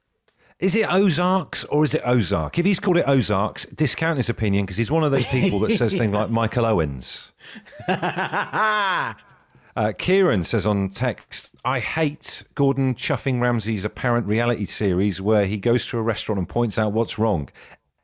Is 0.59 0.75
it 0.75 0.87
Ozarks 0.93 1.65
or 1.65 1.83
is 1.83 1.95
it 1.95 2.03
Ozark? 2.05 2.59
If 2.59 2.67
he's 2.67 2.79
called 2.79 2.97
it 2.97 3.07
Ozarks, 3.07 3.65
discount 3.65 4.17
his 4.17 4.29
opinion 4.29 4.65
because 4.65 4.77
he's 4.77 4.91
one 4.91 5.03
of 5.03 5.11
those 5.11 5.25
people 5.25 5.57
that 5.61 5.71
says 5.71 5.97
things 5.97 6.13
like 6.13 6.29
Michael 6.29 6.67
Owens. 6.67 7.31
Uh, 9.75 9.93
Kieran 9.97 10.43
says 10.43 10.65
on 10.65 10.89
text, 10.89 11.55
I 11.63 11.79
hate 11.79 12.43
Gordon 12.55 12.95
Chuffing 12.95 13.41
Ramsay's 13.41 13.85
apparent 13.85 14.27
reality 14.27 14.65
series 14.65 15.21
where 15.21 15.45
he 15.45 15.57
goes 15.57 15.85
to 15.87 15.97
a 15.97 16.01
restaurant 16.01 16.39
and 16.39 16.49
points 16.49 16.77
out 16.77 16.91
what's 16.93 17.17
wrong. 17.17 17.49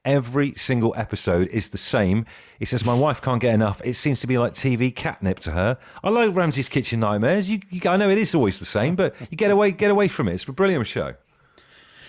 Every 0.06 0.54
single 0.56 0.94
episode 0.96 1.50
is 1.50 1.70
the 1.70 1.78
same. 1.78 2.26
He 2.60 2.66
says, 2.66 2.86
My 2.86 2.94
wife 2.94 3.22
can't 3.22 3.42
get 3.42 3.54
enough. 3.54 3.82
It 3.84 3.96
seems 3.96 4.22
to 4.22 4.28
be 4.28 4.38
like 4.38 4.54
TV 4.54 4.96
catnip 4.96 5.40
to 5.40 5.52
her. 5.52 5.78
I 6.02 6.10
love 6.10 6.38
Ramsay's 6.38 6.70
Kitchen 6.70 7.02
Nightmares. 7.02 7.52
You, 7.52 7.60
you, 7.70 7.82
I 7.86 7.98
know 7.98 8.10
it 8.10 8.18
is 8.18 8.34
always 8.34 8.60
the 8.60 8.66
same, 8.66 8.96
but 8.96 9.16
you 9.30 9.36
get 9.36 9.52
away, 9.52 9.72
get 9.72 9.92
away 9.92 10.08
from 10.08 10.30
it. 10.30 10.36
It's 10.36 10.48
a 10.48 10.54
brilliant 10.54 10.88
show. 10.88 11.16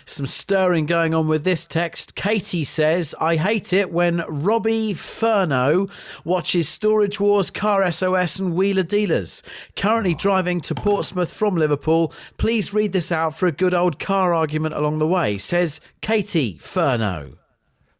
Some 0.08 0.24
stirring 0.26 0.86
going 0.86 1.12
on 1.12 1.28
with 1.28 1.44
this 1.44 1.66
text. 1.66 2.14
Katie 2.14 2.64
says, 2.64 3.14
I 3.20 3.36
hate 3.36 3.74
it 3.74 3.92
when 3.92 4.24
Robbie 4.26 4.94
Furno 4.94 5.90
watches 6.24 6.66
Storage 6.66 7.20
Wars, 7.20 7.50
Car 7.50 7.92
SOS, 7.92 8.38
and 8.38 8.54
Wheeler 8.54 8.84
Dealers. 8.84 9.42
Currently 9.76 10.14
oh. 10.14 10.18
driving 10.18 10.62
to 10.62 10.74
Portsmouth 10.74 11.32
from 11.32 11.56
Liverpool. 11.56 12.12
Please 12.38 12.72
read 12.72 12.92
this 12.92 13.12
out 13.12 13.36
for 13.36 13.46
a 13.46 13.52
good 13.52 13.74
old 13.74 13.98
car 13.98 14.32
argument 14.32 14.74
along 14.74 14.98
the 14.98 15.06
way, 15.06 15.36
says 15.36 15.78
Katie 16.00 16.58
Furno. 16.58 17.37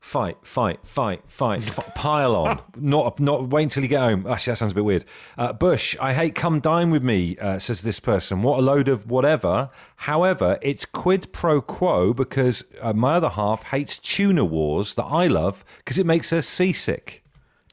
Fight, 0.08 0.38
fight, 0.40 0.86
fight, 0.86 1.20
fight, 1.26 1.62
fight. 1.62 1.94
Pile 1.94 2.34
on. 2.34 2.62
not, 2.78 3.20
not 3.20 3.50
wait 3.50 3.64
until 3.64 3.82
you 3.82 3.90
get 3.90 4.00
home. 4.00 4.26
Actually, 4.26 4.52
that 4.52 4.56
sounds 4.56 4.72
a 4.72 4.74
bit 4.74 4.84
weird. 4.86 5.04
Uh, 5.36 5.52
Bush, 5.52 5.94
I 6.00 6.14
hate 6.14 6.34
come 6.34 6.60
dine 6.60 6.90
with 6.90 7.02
me, 7.02 7.36
uh, 7.36 7.58
says 7.58 7.82
this 7.82 8.00
person. 8.00 8.40
What 8.40 8.58
a 8.58 8.62
load 8.62 8.88
of 8.88 9.10
whatever. 9.10 9.68
However, 9.96 10.58
it's 10.62 10.86
quid 10.86 11.30
pro 11.30 11.60
quo 11.60 12.14
because 12.14 12.64
uh, 12.80 12.94
my 12.94 13.16
other 13.16 13.28
half 13.28 13.64
hates 13.64 13.98
tuna 13.98 14.46
wars 14.46 14.94
that 14.94 15.04
I 15.04 15.26
love 15.26 15.62
because 15.76 15.98
it 15.98 16.06
makes 16.06 16.30
her 16.30 16.40
seasick. 16.40 17.22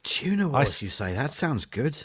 Tuna 0.04 0.50
Wars, 0.50 0.82
you 0.82 0.90
say? 0.90 1.14
That 1.14 1.32
sounds 1.32 1.66
good. 1.66 2.04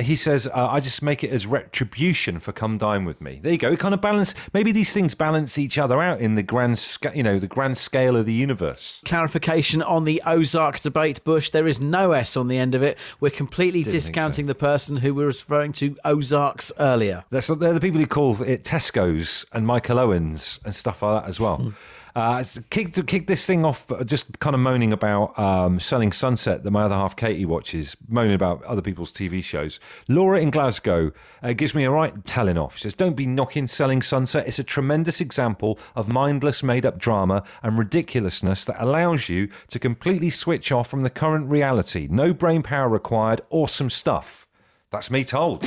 He 0.00 0.16
says, 0.16 0.46
uh, 0.46 0.68
I 0.70 0.80
just 0.80 1.02
make 1.02 1.24
it 1.24 1.30
as 1.30 1.46
retribution 1.46 2.40
for 2.40 2.52
come 2.52 2.78
dine 2.78 3.04
with 3.04 3.20
me. 3.20 3.40
There 3.42 3.52
you 3.52 3.58
go. 3.58 3.70
It 3.72 3.78
kind 3.78 3.94
of 3.94 4.00
balance. 4.00 4.34
Maybe 4.52 4.72
these 4.72 4.92
things 4.92 5.14
balance 5.14 5.58
each 5.58 5.78
other 5.78 6.00
out 6.02 6.20
in 6.20 6.34
the 6.34 6.42
grand, 6.42 6.78
sca- 6.78 7.12
you 7.14 7.22
know, 7.22 7.38
the 7.38 7.46
grand 7.46 7.78
scale 7.78 8.16
of 8.16 8.26
the 8.26 8.32
universe. 8.32 9.02
Clarification 9.04 9.82
on 9.82 10.04
the 10.04 10.22
Ozark 10.26 10.80
debate, 10.80 11.22
Bush. 11.24 11.50
There 11.50 11.66
is 11.66 11.80
no 11.80 12.12
S 12.12 12.36
on 12.36 12.48
the 12.48 12.58
end 12.58 12.74
of 12.74 12.82
it. 12.82 12.98
We're 13.20 13.30
completely 13.30 13.82
Didn't 13.82 13.92
discounting 13.94 14.46
so. 14.46 14.48
the 14.48 14.54
person 14.54 14.96
who 14.98 15.14
was 15.14 15.42
referring 15.42 15.72
to 15.74 15.96
Ozarks 16.04 16.72
earlier. 16.78 17.24
That's, 17.30 17.48
they're 17.48 17.72
the 17.74 17.80
people 17.80 18.00
who 18.00 18.06
call 18.06 18.42
it 18.42 18.64
Tesco's 18.64 19.44
and 19.52 19.66
Michael 19.66 19.98
Owens 19.98 20.60
and 20.64 20.74
stuff 20.74 21.02
like 21.02 21.22
that 21.22 21.28
as 21.28 21.40
well. 21.40 21.72
Uh, 22.16 22.42
to 22.42 22.62
kick, 22.70 22.94
to 22.94 23.02
kick 23.02 23.26
this 23.26 23.44
thing 23.44 23.62
off, 23.62 23.92
uh, 23.92 24.02
just 24.02 24.38
kind 24.38 24.54
of 24.54 24.60
moaning 24.60 24.90
about 24.90 25.38
um, 25.38 25.78
Selling 25.78 26.12
Sunset 26.12 26.64
that 26.64 26.70
my 26.70 26.84
other 26.84 26.94
half 26.94 27.14
Katie 27.14 27.44
watches, 27.44 27.94
moaning 28.08 28.32
about 28.34 28.62
other 28.62 28.80
people's 28.80 29.12
TV 29.12 29.44
shows. 29.44 29.78
Laura 30.08 30.40
in 30.40 30.48
Glasgow 30.50 31.12
uh, 31.42 31.52
gives 31.52 31.74
me 31.74 31.84
a 31.84 31.90
right 31.90 32.24
telling 32.24 32.56
off. 32.56 32.78
She 32.78 32.84
says, 32.84 32.94
Don't 32.94 33.16
be 33.16 33.26
knocking 33.26 33.68
Selling 33.68 34.00
Sunset. 34.00 34.46
It's 34.46 34.58
a 34.58 34.64
tremendous 34.64 35.20
example 35.20 35.78
of 35.94 36.08
mindless, 36.08 36.62
made 36.62 36.86
up 36.86 36.96
drama 36.96 37.44
and 37.62 37.76
ridiculousness 37.76 38.64
that 38.64 38.82
allows 38.82 39.28
you 39.28 39.48
to 39.68 39.78
completely 39.78 40.30
switch 40.30 40.72
off 40.72 40.88
from 40.88 41.02
the 41.02 41.10
current 41.10 41.50
reality. 41.50 42.08
No 42.10 42.32
brain 42.32 42.62
power 42.62 42.88
required. 42.88 43.42
Awesome 43.50 43.90
stuff. 43.90 44.46
That's 44.90 45.10
me 45.10 45.22
told. 45.22 45.66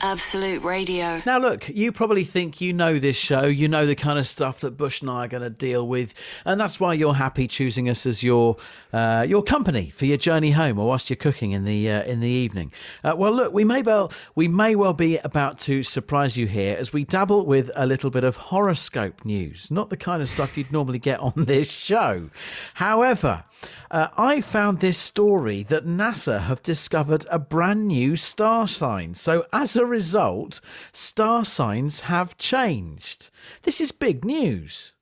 Absolute 0.00 0.62
Radio. 0.62 1.20
Now, 1.26 1.38
look, 1.38 1.68
you 1.68 1.90
probably 1.90 2.24
think 2.24 2.60
you 2.60 2.72
know 2.72 2.98
this 2.98 3.16
show, 3.16 3.44
you 3.44 3.66
know 3.66 3.84
the 3.84 3.96
kind 3.96 4.18
of 4.18 4.26
stuff 4.26 4.60
that 4.60 4.72
Bush 4.72 5.00
and 5.00 5.10
I 5.10 5.24
are 5.24 5.28
going 5.28 5.42
to 5.42 5.50
deal 5.50 5.86
with, 5.86 6.14
and 6.44 6.60
that's 6.60 6.78
why 6.78 6.94
you're 6.94 7.14
happy 7.14 7.48
choosing 7.48 7.88
us 7.88 8.06
as 8.06 8.22
your 8.22 8.56
uh, 8.92 9.26
your 9.28 9.42
company 9.42 9.90
for 9.90 10.06
your 10.06 10.16
journey 10.16 10.52
home, 10.52 10.78
or 10.78 10.88
whilst 10.88 11.10
you're 11.10 11.16
cooking 11.16 11.50
in 11.50 11.64
the 11.64 11.90
uh, 11.90 12.02
in 12.04 12.20
the 12.20 12.28
evening. 12.28 12.72
Uh, 13.02 13.14
well, 13.16 13.32
look, 13.32 13.52
we 13.52 13.64
may 13.64 13.82
well 13.82 14.12
we 14.34 14.46
may 14.46 14.76
well 14.76 14.92
be 14.92 15.18
about 15.18 15.58
to 15.60 15.82
surprise 15.82 16.36
you 16.36 16.46
here 16.46 16.76
as 16.78 16.92
we 16.92 17.04
dabble 17.04 17.44
with 17.44 17.70
a 17.74 17.86
little 17.86 18.10
bit 18.10 18.24
of 18.24 18.36
horoscope 18.36 19.24
news, 19.24 19.70
not 19.70 19.90
the 19.90 19.96
kind 19.96 20.22
of 20.22 20.28
stuff 20.28 20.56
you'd 20.56 20.72
normally 20.72 20.98
get 20.98 21.18
on 21.20 21.32
this 21.36 21.70
show. 21.70 22.30
However, 22.74 23.44
uh, 23.90 24.08
I 24.16 24.40
found 24.40 24.80
this 24.80 24.98
story 24.98 25.62
that 25.64 25.86
NASA 25.86 26.42
have 26.42 26.62
discovered 26.62 27.24
a 27.30 27.38
brand 27.38 27.88
new 27.88 28.16
star 28.16 28.68
sign. 28.68 29.14
So, 29.14 29.46
as 29.52 29.76
a 29.76 29.86
result, 29.86 30.60
star 30.92 31.44
signs 31.44 32.00
have 32.00 32.36
changed. 32.36 33.30
This 33.62 33.80
is 33.80 33.92
big 33.92 34.24
news. 34.24 34.94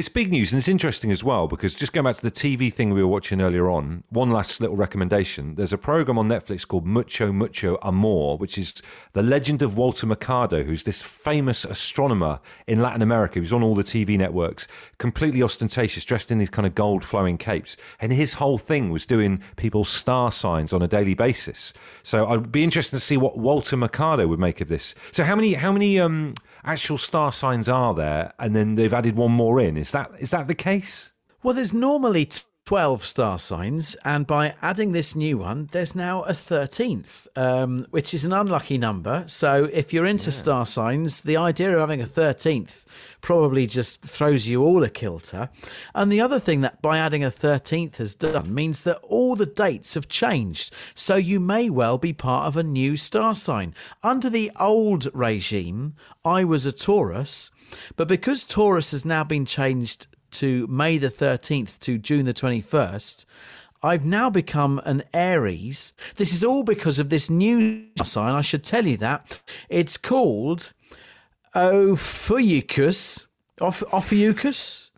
It's 0.00 0.08
big 0.08 0.30
news, 0.30 0.50
and 0.50 0.58
it's 0.58 0.66
interesting 0.66 1.12
as 1.12 1.22
well 1.22 1.46
because 1.46 1.74
just 1.74 1.92
going 1.92 2.04
back 2.06 2.16
to 2.16 2.22
the 2.22 2.30
TV 2.30 2.72
thing 2.72 2.94
we 2.94 3.02
were 3.02 3.08
watching 3.08 3.42
earlier 3.42 3.68
on, 3.68 4.02
one 4.08 4.30
last 4.30 4.58
little 4.58 4.74
recommendation. 4.74 5.56
There's 5.56 5.74
a 5.74 5.76
program 5.76 6.16
on 6.16 6.26
Netflix 6.26 6.66
called 6.66 6.86
Mucho 6.86 7.32
Mucho 7.32 7.76
Amor, 7.82 8.38
which 8.38 8.56
is 8.56 8.80
the 9.12 9.22
legend 9.22 9.60
of 9.60 9.76
Walter 9.76 10.06
Mercado, 10.06 10.62
who's 10.62 10.84
this 10.84 11.02
famous 11.02 11.66
astronomer 11.66 12.40
in 12.66 12.80
Latin 12.80 13.02
America 13.02 13.40
who's 13.40 13.52
on 13.52 13.62
all 13.62 13.74
the 13.74 13.82
TV 13.82 14.16
networks, 14.16 14.66
completely 14.96 15.42
ostentatious, 15.42 16.06
dressed 16.06 16.32
in 16.32 16.38
these 16.38 16.48
kind 16.48 16.64
of 16.64 16.74
gold 16.74 17.04
flowing 17.04 17.36
capes. 17.36 17.76
And 18.00 18.10
his 18.10 18.32
whole 18.32 18.56
thing 18.56 18.88
was 18.88 19.04
doing 19.04 19.42
people's 19.56 19.90
star 19.90 20.32
signs 20.32 20.72
on 20.72 20.80
a 20.80 20.88
daily 20.88 21.12
basis. 21.12 21.74
So 22.04 22.26
I'd 22.26 22.50
be 22.50 22.64
interested 22.64 22.96
to 22.96 23.00
see 23.00 23.18
what 23.18 23.36
Walter 23.36 23.76
Mercado 23.76 24.26
would 24.28 24.40
make 24.40 24.62
of 24.62 24.68
this. 24.68 24.94
So 25.12 25.24
how 25.24 25.36
many 25.36 25.52
how 25.52 25.72
many 25.72 26.00
um 26.00 26.32
actual 26.64 26.98
star 26.98 27.32
signs 27.32 27.68
are 27.68 27.94
there 27.94 28.32
and 28.38 28.54
then 28.54 28.74
they've 28.74 28.92
added 28.92 29.16
one 29.16 29.32
more 29.32 29.60
in. 29.60 29.76
Is 29.76 29.90
that 29.92 30.10
is 30.18 30.30
that 30.30 30.46
the 30.48 30.54
case? 30.54 31.12
Well, 31.42 31.54
there's 31.54 31.72
normally 31.72 32.26
12 32.70 33.04
star 33.04 33.36
signs, 33.36 33.96
and 34.04 34.28
by 34.28 34.54
adding 34.62 34.92
this 34.92 35.16
new 35.16 35.36
one, 35.36 35.68
there's 35.72 35.96
now 35.96 36.22
a 36.22 36.30
13th, 36.30 37.26
um, 37.36 37.84
which 37.90 38.14
is 38.14 38.24
an 38.24 38.32
unlucky 38.32 38.78
number. 38.78 39.24
So 39.26 39.68
if 39.72 39.92
you're 39.92 40.06
into 40.06 40.30
star 40.30 40.64
signs, 40.64 41.22
the 41.22 41.36
idea 41.36 41.72
of 41.72 41.80
having 41.80 42.00
a 42.00 42.06
13th 42.06 42.84
probably 43.22 43.66
just 43.66 44.02
throws 44.02 44.46
you 44.46 44.62
all 44.62 44.84
a 44.84 44.88
kilter. 44.88 45.50
And 45.96 46.12
the 46.12 46.20
other 46.20 46.38
thing 46.38 46.60
that 46.60 46.80
by 46.80 46.98
adding 46.98 47.24
a 47.24 47.28
13th 47.28 47.96
has 47.96 48.14
done 48.14 48.54
means 48.54 48.84
that 48.84 48.98
all 48.98 49.34
the 49.34 49.46
dates 49.46 49.94
have 49.94 50.06
changed. 50.06 50.72
So 50.94 51.16
you 51.16 51.40
may 51.40 51.70
well 51.70 51.98
be 51.98 52.12
part 52.12 52.46
of 52.46 52.56
a 52.56 52.62
new 52.62 52.96
star 52.96 53.34
sign. 53.34 53.74
Under 54.04 54.30
the 54.30 54.52
old 54.60 55.08
regime, 55.12 55.96
I 56.24 56.44
was 56.44 56.66
a 56.66 56.72
Taurus, 56.72 57.50
but 57.96 58.06
because 58.06 58.44
Taurus 58.44 58.92
has 58.92 59.04
now 59.04 59.24
been 59.24 59.44
changed 59.44 60.06
to 60.32 60.66
May 60.68 60.98
the 60.98 61.08
13th 61.08 61.78
to 61.80 61.98
June 61.98 62.24
the 62.26 62.34
21st, 62.34 63.24
I've 63.82 64.04
now 64.04 64.28
become 64.30 64.80
an 64.84 65.02
Aries. 65.14 65.92
This 66.16 66.32
is 66.34 66.44
all 66.44 66.62
because 66.62 66.98
of 66.98 67.08
this 67.08 67.30
new 67.30 67.86
sign. 68.04 68.34
I 68.34 68.42
should 68.42 68.62
tell 68.64 68.86
you 68.86 68.96
that. 68.98 69.40
It's 69.68 69.96
called 69.96 70.72
Ophiuchus. 71.54 73.26
Oph- 73.60 73.82
Ophiuchus? 73.92 74.90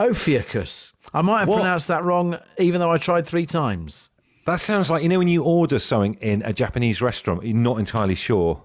Ophiuchus. 0.00 0.92
I 1.14 1.22
might 1.22 1.40
have 1.40 1.48
What? 1.48 1.56
pronounced 1.56 1.88
that 1.88 2.04
wrong, 2.04 2.38
even 2.58 2.80
though 2.80 2.90
I 2.90 2.98
tried 2.98 3.26
three 3.26 3.46
times. 3.46 4.08
that 4.46 4.60
sounds 4.60 4.90
like 4.90 5.02
you 5.04 5.08
know 5.08 5.18
when 5.18 5.28
you 5.28 5.44
order 5.44 5.78
something 5.78 6.14
in 6.20 6.42
a 6.42 6.52
japanese 6.52 7.00
restaurant 7.00 7.44
you're 7.44 7.56
not 7.56 7.78
entirely 7.78 8.16
sure 8.16 8.60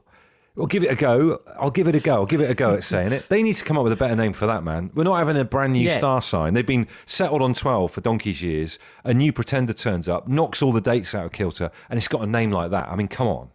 well 0.58 0.66
give 0.68 0.84
it 0.84 0.92
a 0.92 0.96
go 0.96 1.40
i'll 1.60 1.72
give 1.72 1.88
it 1.88 1.96
a 1.96 2.00
go 2.00 2.16
i'll 2.16 2.26
give 2.26 2.42
it 2.42 2.50
a 2.50 2.54
go 2.56 2.74
at 2.74 2.84
saying 2.84 3.14
it 3.14 3.28
they 3.30 3.42
need 3.42 3.56
to 3.56 3.64
come 3.64 3.78
up 3.78 3.84
with 3.84 3.94
a 3.94 3.96
better 3.96 4.16
name 4.16 4.34
for 4.34 4.48
that 4.48 4.64
man 4.64 4.90
we're 4.96 5.04
not 5.04 5.16
having 5.18 5.38
a 5.38 5.46
brand 5.46 5.72
new 5.74 5.86
Yeah. 5.88 5.98
star 5.98 6.22
sign 6.22 6.54
they've 6.56 6.66
been 6.66 6.88
settled 7.06 7.42
on 7.42 7.54
12 7.54 7.92
for 7.92 8.02
donkey's 8.02 8.42
years 8.42 8.80
a 9.06 9.14
new 9.14 9.32
pretender 9.32 9.72
turns 9.72 10.10
up 10.10 10.28
knocks 10.28 10.62
all 10.62 10.72
the 10.74 10.82
dates 10.82 11.16
out 11.16 11.26
of 11.28 11.32
kilter 11.32 11.72
and 11.90 11.98
it's 11.98 12.08
got 12.10 12.22
a 12.22 12.28
name 12.28 12.52
like 12.52 12.72
that 12.72 12.90
i 12.90 12.96
mean 12.96 13.08
come 13.08 13.28
on 13.28 13.50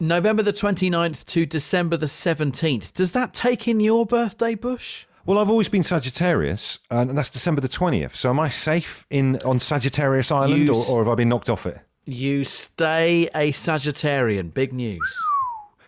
November 0.00 0.44
the 0.44 0.52
29th 0.52 1.24
to 1.26 1.44
December 1.44 1.96
the 1.96 2.06
17th. 2.06 2.92
Does 2.92 3.10
that 3.10 3.34
take 3.34 3.66
in 3.66 3.80
your 3.80 4.06
birthday, 4.06 4.54
Bush? 4.54 5.06
Well, 5.26 5.38
I've 5.38 5.50
always 5.50 5.68
been 5.68 5.82
Sagittarius, 5.82 6.78
and 6.88 7.18
that's 7.18 7.30
December 7.30 7.60
the 7.60 7.68
twentieth. 7.68 8.14
So, 8.14 8.30
am 8.30 8.38
I 8.38 8.48
safe 8.48 9.04
in 9.10 9.38
on 9.44 9.58
Sagittarius 9.58 10.30
Island, 10.30 10.70
or, 10.70 10.76
or 10.88 10.98
have 11.00 11.08
I 11.08 11.16
been 11.16 11.28
knocked 11.28 11.50
off 11.50 11.66
it? 11.66 11.80
You 12.04 12.44
stay 12.44 13.28
a 13.34 13.50
Sagittarian. 13.50 14.54
Big 14.54 14.72
news. 14.72 15.00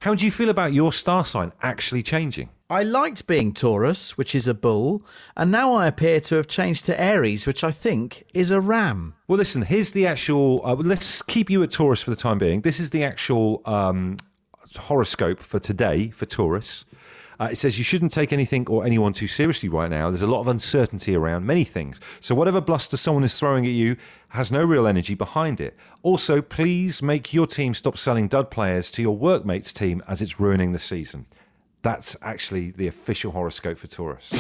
How 0.01 0.15
do 0.15 0.25
you 0.25 0.31
feel 0.31 0.49
about 0.49 0.73
your 0.73 0.95
star 0.95 1.27
sign 1.27 1.53
actually 1.61 2.03
changing? 2.03 2.49
I 2.71 2.85
liked 2.85 3.27
being 3.27 3.53
Taurus, 3.53 4.17
which 4.17 4.35
is 4.35 4.49
a 4.49 4.55
bull, 4.55 5.05
and 5.37 5.51
now 5.51 5.75
I 5.75 5.87
appear 5.87 6.21
to 6.21 6.37
have 6.37 6.47
changed 6.47 6.87
to 6.87 6.99
Aries, 6.99 7.47
which 7.47 7.63
I 7.63 7.71
think 7.71 8.25
is 8.33 8.51
a 8.51 8.63
ram. 8.63 9.13
Well, 9.29 9.37
listen. 9.37 9.61
Here's 9.61 9.93
the 9.93 10.07
actual. 10.07 10.63
Uh, 10.65 10.77
let's 10.77 11.21
keep 11.21 11.51
you 11.51 11.63
at 11.63 11.71
Taurus 11.71 12.01
for 12.01 12.09
the 12.09 12.17
time 12.17 12.39
being. 12.39 12.63
This 12.63 12.81
is 12.81 12.89
the 12.89 13.05
actual 13.05 13.61
um, 13.67 14.17
horoscope 14.75 15.41
for 15.41 15.59
today 15.59 16.09
for 16.09 16.25
Taurus. 16.25 16.87
Uh, 17.41 17.49
it 17.51 17.57
says 17.57 17.79
you 17.79 17.85
shouldn't 17.85 18.13
take 18.13 18.35
anything 18.35 18.67
or 18.69 18.85
anyone 18.85 19.15
too 19.15 19.27
seriously 19.27 19.69
right 19.69 19.91
now. 19.91 20.11
There's 20.11 20.21
a 20.21 20.27
lot 20.27 20.41
of 20.41 20.49
uncertainty 20.49 21.17
around 21.17 21.47
many 21.47 21.65
things. 21.65 21.99
So, 22.21 22.35
whatever 22.35 22.61
bluster 22.61 22.99
someone 22.99 23.25
is 23.25 23.39
throwing 23.39 23.65
at 23.65 23.73
you 23.73 23.97
has 24.29 24.53
no 24.53 24.63
real 24.63 24.87
energy 24.87 25.15
behind 25.15 25.59
it. 25.59 25.75
Also, 26.03 26.43
please 26.43 27.01
make 27.01 27.33
your 27.33 27.47
team 27.47 27.73
stop 27.73 27.97
selling 27.97 28.29
dud 28.29 28.51
players 28.51 28.91
to 28.93 29.03
your 29.03 29.17
workmates' 29.17 29.73
team 29.73 30.03
as 30.07 30.21
it's 30.21 30.39
ruining 30.39 30.73
the 30.73 30.79
season. 30.79 31.25
That's 31.81 32.15
actually 32.21 32.73
the 32.73 32.89
official 32.89 33.33
horoscope 33.33 33.79
for 33.79 33.87
Taurus. 33.87 34.35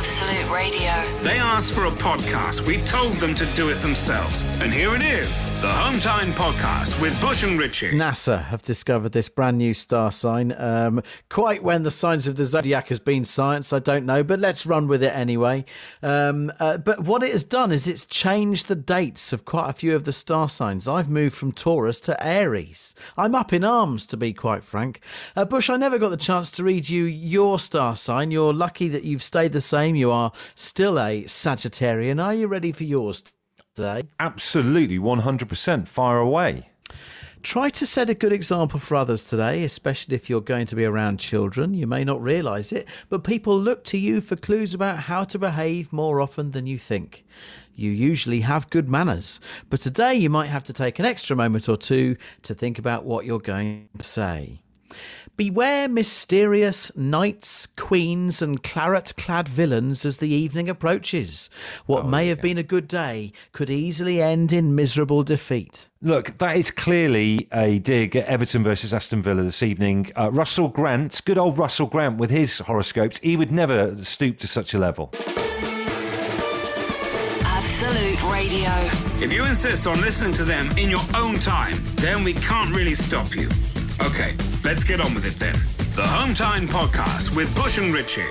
Absolute 0.00 0.50
Radio. 0.50 1.20
They 1.22 1.36
asked 1.36 1.74
for 1.74 1.84
a 1.84 1.90
podcast. 1.90 2.66
We 2.66 2.78
told 2.84 3.12
them 3.16 3.34
to 3.34 3.44
do 3.54 3.68
it 3.68 3.82
themselves. 3.82 4.46
And 4.62 4.72
here 4.72 4.94
it 4.96 5.02
is 5.02 5.44
the 5.60 5.68
Home 5.68 6.00
Time 6.00 6.32
Podcast 6.32 6.98
with 7.02 7.20
Bush 7.20 7.42
and 7.42 7.58
Richie. 7.58 7.90
NASA 7.90 8.42
have 8.44 8.62
discovered 8.62 9.12
this 9.12 9.28
brand 9.28 9.58
new 9.58 9.74
star 9.74 10.10
sign. 10.10 10.54
Um, 10.56 11.02
quite 11.28 11.62
when 11.62 11.82
the 11.82 11.90
signs 11.90 12.26
of 12.26 12.36
the 12.36 12.46
zodiac 12.46 12.88
has 12.88 12.98
been 12.98 13.26
science, 13.26 13.74
I 13.74 13.78
don't 13.78 14.06
know, 14.06 14.24
but 14.24 14.40
let's 14.40 14.64
run 14.64 14.88
with 14.88 15.02
it 15.02 15.14
anyway. 15.14 15.66
Um, 16.02 16.50
uh, 16.58 16.78
but 16.78 17.00
what 17.00 17.22
it 17.22 17.32
has 17.32 17.44
done 17.44 17.70
is 17.70 17.86
it's 17.86 18.06
changed 18.06 18.68
the 18.68 18.76
dates 18.76 19.34
of 19.34 19.44
quite 19.44 19.68
a 19.68 19.74
few 19.74 19.94
of 19.94 20.04
the 20.04 20.14
star 20.14 20.48
signs. 20.48 20.88
I've 20.88 21.10
moved 21.10 21.34
from 21.34 21.52
Taurus 21.52 22.00
to 22.02 22.26
Aries. 22.26 22.94
I'm 23.18 23.34
up 23.34 23.52
in 23.52 23.64
arms, 23.64 24.06
to 24.06 24.16
be 24.16 24.32
quite 24.32 24.64
frank. 24.64 25.02
Uh, 25.36 25.44
Bush, 25.44 25.68
I 25.68 25.76
never 25.76 25.98
got 25.98 26.08
the 26.08 26.16
chance 26.16 26.50
to 26.52 26.64
read 26.64 26.88
you 26.88 27.04
your 27.04 27.58
star 27.58 27.96
sign. 27.96 28.30
You're 28.30 28.54
lucky 28.54 28.88
that 28.88 29.04
you've 29.04 29.22
stayed 29.22 29.52
the 29.52 29.60
same. 29.60 29.89
You 29.96 30.10
are 30.10 30.32
still 30.54 30.98
a 30.98 31.24
Sagittarian. 31.24 32.22
Are 32.22 32.34
you 32.34 32.46
ready 32.46 32.72
for 32.72 32.84
yours 32.84 33.24
today? 33.74 34.04
Absolutely, 34.18 34.98
100%. 34.98 35.88
Fire 35.88 36.18
away. 36.18 36.70
Try 37.42 37.70
to 37.70 37.86
set 37.86 38.10
a 38.10 38.14
good 38.14 38.32
example 38.32 38.78
for 38.78 38.96
others 38.96 39.24
today, 39.24 39.64
especially 39.64 40.14
if 40.14 40.28
you're 40.28 40.42
going 40.42 40.66
to 40.66 40.76
be 40.76 40.84
around 40.84 41.20
children. 41.20 41.72
You 41.72 41.86
may 41.86 42.04
not 42.04 42.20
realise 42.20 42.70
it, 42.70 42.86
but 43.08 43.24
people 43.24 43.58
look 43.58 43.82
to 43.84 43.98
you 43.98 44.20
for 44.20 44.36
clues 44.36 44.74
about 44.74 44.98
how 44.98 45.24
to 45.24 45.38
behave 45.38 45.90
more 45.90 46.20
often 46.20 46.50
than 46.50 46.66
you 46.66 46.76
think. 46.76 47.24
You 47.74 47.90
usually 47.90 48.40
have 48.40 48.68
good 48.68 48.90
manners, 48.90 49.40
but 49.70 49.80
today 49.80 50.14
you 50.14 50.28
might 50.28 50.48
have 50.48 50.64
to 50.64 50.74
take 50.74 50.98
an 50.98 51.06
extra 51.06 51.34
moment 51.34 51.66
or 51.66 51.78
two 51.78 52.16
to 52.42 52.52
think 52.52 52.78
about 52.78 53.06
what 53.06 53.24
you're 53.24 53.38
going 53.38 53.88
to 53.96 54.04
say. 54.04 54.60
Beware 55.40 55.88
mysterious 55.88 56.94
knights, 56.94 57.66
queens, 57.66 58.42
and 58.42 58.62
claret 58.62 59.14
clad 59.16 59.48
villains 59.48 60.04
as 60.04 60.18
the 60.18 60.28
evening 60.28 60.68
approaches. 60.68 61.48
What 61.86 62.06
may 62.06 62.28
have 62.28 62.42
been 62.42 62.58
a 62.58 62.62
good 62.62 62.86
day 62.86 63.32
could 63.52 63.70
easily 63.70 64.20
end 64.20 64.52
in 64.52 64.74
miserable 64.74 65.22
defeat. 65.22 65.88
Look, 66.02 66.36
that 66.36 66.58
is 66.58 66.70
clearly 66.70 67.48
a 67.54 67.78
dig 67.78 68.16
at 68.16 68.26
Everton 68.26 68.62
versus 68.62 68.92
Aston 68.92 69.22
Villa 69.22 69.42
this 69.42 69.62
evening. 69.62 70.12
Uh, 70.14 70.30
Russell 70.30 70.68
Grant, 70.68 71.22
good 71.24 71.38
old 71.38 71.56
Russell 71.56 71.86
Grant 71.86 72.18
with 72.18 72.28
his 72.28 72.58
horoscopes, 72.58 73.18
he 73.20 73.38
would 73.38 73.50
never 73.50 73.96
stoop 74.04 74.36
to 74.40 74.46
such 74.46 74.74
a 74.74 74.78
level. 74.78 75.08
Absolute 77.46 78.22
Radio. 78.24 78.70
If 79.24 79.32
you 79.32 79.46
insist 79.46 79.86
on 79.86 80.02
listening 80.02 80.34
to 80.34 80.44
them 80.44 80.68
in 80.76 80.90
your 80.90 81.00
own 81.14 81.38
time, 81.38 81.78
then 81.94 82.24
we 82.24 82.34
can't 82.34 82.76
really 82.76 82.94
stop 82.94 83.34
you. 83.34 83.48
Okay, 84.02 84.34
let's 84.64 84.82
get 84.82 85.00
on 85.00 85.14
with 85.14 85.26
it 85.26 85.34
then. 85.34 85.52
The 85.94 86.06
Home 86.06 86.32
Time 86.32 86.66
Podcast 86.66 87.36
with 87.36 87.54
Bush 87.54 87.76
and 87.76 87.92
Richie. 87.92 88.24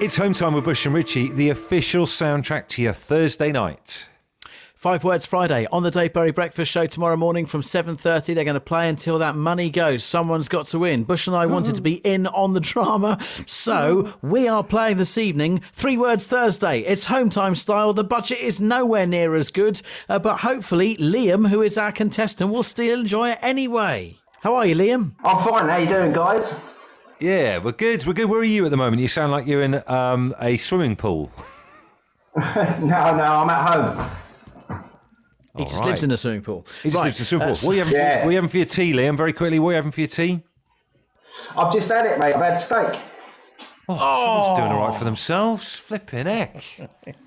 It's 0.00 0.16
Home 0.16 0.32
Time 0.32 0.54
with 0.54 0.64
Bush 0.64 0.86
and 0.86 0.94
Richie, 0.94 1.30
the 1.30 1.50
official 1.50 2.04
soundtrack 2.04 2.66
to 2.70 2.82
your 2.82 2.94
Thursday 2.94 3.52
night. 3.52 4.08
Five 4.74 5.04
Words 5.04 5.24
Friday 5.24 5.66
on 5.70 5.84
the 5.84 5.90
Dave 5.92 6.12
Berry 6.12 6.32
Breakfast 6.32 6.70
Show 6.70 6.86
tomorrow 6.86 7.16
morning 7.16 7.46
from 7.46 7.62
7.30. 7.62 8.34
They're 8.34 8.44
going 8.44 8.54
to 8.54 8.60
play 8.60 8.88
until 8.88 9.20
that 9.20 9.36
money 9.36 9.70
goes. 9.70 10.02
Someone's 10.04 10.48
got 10.48 10.66
to 10.66 10.80
win. 10.80 11.04
Bush 11.04 11.28
and 11.28 11.36
I 11.36 11.46
wanted 11.46 11.76
to 11.76 11.80
be 11.80 11.94
in 12.04 12.26
on 12.26 12.52
the 12.52 12.60
drama, 12.60 13.18
so 13.46 14.12
we 14.20 14.48
are 14.48 14.64
playing 14.64 14.96
this 14.96 15.16
evening 15.16 15.62
Three 15.72 15.96
Words 15.96 16.26
Thursday. 16.26 16.80
It's 16.80 17.06
home 17.06 17.30
time 17.30 17.54
style. 17.54 17.94
The 17.94 18.02
budget 18.02 18.40
is 18.40 18.60
nowhere 18.60 19.06
near 19.06 19.36
as 19.36 19.52
good, 19.52 19.80
uh, 20.08 20.18
but 20.18 20.38
hopefully 20.38 20.96
Liam, 20.96 21.48
who 21.48 21.62
is 21.62 21.78
our 21.78 21.92
contestant, 21.92 22.50
will 22.50 22.64
still 22.64 23.00
enjoy 23.00 23.30
it 23.30 23.38
anyway. 23.40 24.18
How 24.44 24.56
are 24.56 24.66
you, 24.66 24.76
Liam? 24.76 25.12
I'm 25.24 25.42
fine. 25.42 25.70
How 25.70 25.78
you 25.78 25.88
doing, 25.88 26.12
guys? 26.12 26.54
Yeah, 27.18 27.56
we're 27.56 27.72
good. 27.72 28.04
We're 28.04 28.12
good. 28.12 28.28
Where 28.28 28.40
are 28.40 28.44
you 28.44 28.66
at 28.66 28.70
the 28.70 28.76
moment? 28.76 29.00
You 29.00 29.08
sound 29.08 29.32
like 29.32 29.46
you're 29.46 29.62
in 29.62 29.82
um, 29.86 30.34
a 30.38 30.58
swimming 30.58 30.96
pool. 30.96 31.32
No, 32.36 33.16
no, 33.16 33.24
I'm 33.24 33.48
at 33.48 33.72
home. 33.72 34.10
He 35.56 35.62
All 35.62 35.64
just 35.64 35.80
right. 35.80 35.86
lives 35.86 36.02
in 36.02 36.10
a 36.10 36.16
swimming 36.18 36.42
pool. 36.42 36.66
He 36.82 36.90
just 36.90 36.96
Right, 36.96 37.04
lives 37.04 37.20
in 37.20 37.22
a 37.22 37.26
swimming 37.26 37.46
pool. 37.46 37.56
What 37.56 37.72
are, 37.72 37.74
you 37.74 37.78
having, 37.84 37.94
Yeah. 37.94 38.16
what 38.18 38.26
are 38.26 38.30
you 38.32 38.36
having 38.36 38.50
for 38.50 38.56
your 38.58 38.66
tea, 38.66 38.92
Liam? 38.92 39.16
Very 39.16 39.32
quickly, 39.32 39.58
what 39.58 39.68
are 39.68 39.72
you 39.72 39.76
having 39.76 39.92
for 39.92 40.00
your 40.00 40.08
tea? 40.08 40.42
I've 41.56 41.72
just 41.72 41.88
had 41.88 42.04
it, 42.04 42.18
mate. 42.18 42.34
I've 42.34 42.42
had 42.42 42.56
steak. 42.56 43.00
Oh, 43.88 43.96
someone's 43.96 44.58
doing 44.58 44.72
all 44.72 44.88
right 44.88 44.98
for 44.98 45.04
themselves. 45.04 45.76
Flipping 45.78 46.26
heck. 46.26 46.62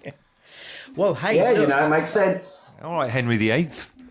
Well, 0.95 1.15
hey, 1.15 1.37
Yeah, 1.37 1.51
you 1.61 1.67
know, 1.67 1.85
it 1.85 1.89
makes 1.89 2.11
sense. 2.11 2.61
All 2.83 2.95
right, 2.95 3.09
Henry 3.09 3.37
VIII. 3.37 3.69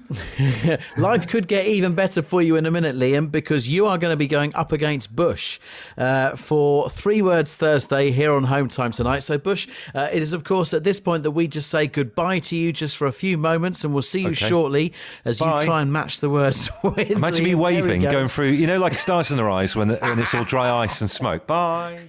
Life 0.96 1.26
could 1.26 1.48
get 1.48 1.66
even 1.66 1.94
better 1.94 2.22
for 2.22 2.40
you 2.42 2.56
in 2.56 2.66
a 2.66 2.70
minute, 2.70 2.96
Liam, 2.96 3.30
because 3.30 3.68
you 3.68 3.86
are 3.86 3.98
going 3.98 4.12
to 4.12 4.16
be 4.16 4.26
going 4.26 4.54
up 4.54 4.72
against 4.72 5.14
Bush 5.14 5.58
uh, 5.98 6.36
for 6.36 6.88
Three 6.90 7.22
Words 7.22 7.54
Thursday 7.56 8.10
here 8.10 8.32
on 8.32 8.44
Home 8.44 8.68
Time 8.68 8.92
tonight. 8.92 9.20
So, 9.20 9.38
Bush, 9.38 9.68
uh, 9.94 10.08
it 10.12 10.22
is, 10.22 10.32
of 10.32 10.44
course, 10.44 10.72
at 10.74 10.84
this 10.84 11.00
point 11.00 11.22
that 11.22 11.32
we 11.32 11.48
just 11.48 11.68
say 11.70 11.86
goodbye 11.86 12.38
to 12.40 12.56
you 12.56 12.72
just 12.72 12.96
for 12.96 13.06
a 13.06 13.12
few 13.12 13.36
moments, 13.38 13.84
and 13.84 13.92
we'll 13.92 14.02
see 14.02 14.20
you 14.20 14.26
Okay. 14.28 14.34
shortly 14.48 14.92
as 15.24 15.38
Bye. 15.38 15.60
you 15.60 15.64
try 15.66 15.80
and 15.82 15.92
match 15.92 16.20
the 16.20 16.30
words 16.30 16.68
with 16.82 17.10
Imagine 17.10 17.44
me 17.44 17.50
Liam. 17.50 17.54
He 17.54 17.54
waving, 17.54 18.00
going 18.02 18.28
through, 18.28 18.50
you 18.50 18.66
know, 18.66 18.78
like 18.78 18.94
stars 18.94 19.30
in 19.30 19.36
their 19.36 19.50
eyes 19.50 19.74
when, 19.74 19.88
the, 19.88 19.96
when 19.96 20.18
it's 20.18 20.34
all 20.34 20.44
dry 20.44 20.82
ice 20.84 21.00
and 21.00 21.10
smoke. 21.10 21.46
Bye. 21.46 22.00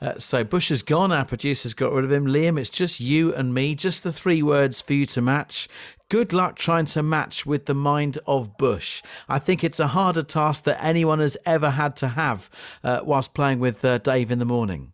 Uh, 0.00 0.18
so 0.18 0.42
Bush 0.42 0.70
has 0.70 0.82
gone. 0.82 1.12
Our 1.12 1.24
producer's 1.24 1.74
got 1.74 1.92
rid 1.92 2.04
of 2.04 2.10
him. 2.10 2.26
Liam, 2.26 2.58
it's 2.58 2.70
just 2.70 2.98
you 2.98 3.32
and 3.34 3.54
me, 3.54 3.76
just 3.76 4.02
the 4.02 4.12
three 4.12 4.42
words 4.42 4.80
for 4.80 4.94
you 4.94 5.06
to 5.06 5.20
match. 5.22 5.68
Good 6.12 6.34
luck 6.34 6.56
trying 6.56 6.84
to 6.84 7.02
match 7.02 7.46
with 7.46 7.64
the 7.64 7.72
mind 7.72 8.18
of 8.26 8.58
Bush. 8.58 9.02
I 9.30 9.38
think 9.38 9.64
it's 9.64 9.80
a 9.80 9.86
harder 9.86 10.22
task 10.22 10.64
that 10.64 10.84
anyone 10.84 11.20
has 11.20 11.38
ever 11.46 11.70
had 11.70 11.96
to 11.96 12.08
have 12.08 12.50
uh, 12.84 13.00
whilst 13.02 13.32
playing 13.32 13.60
with 13.60 13.82
uh, 13.82 13.96
Dave 13.96 14.30
in 14.30 14.38
the 14.38 14.44
morning. 14.44 14.92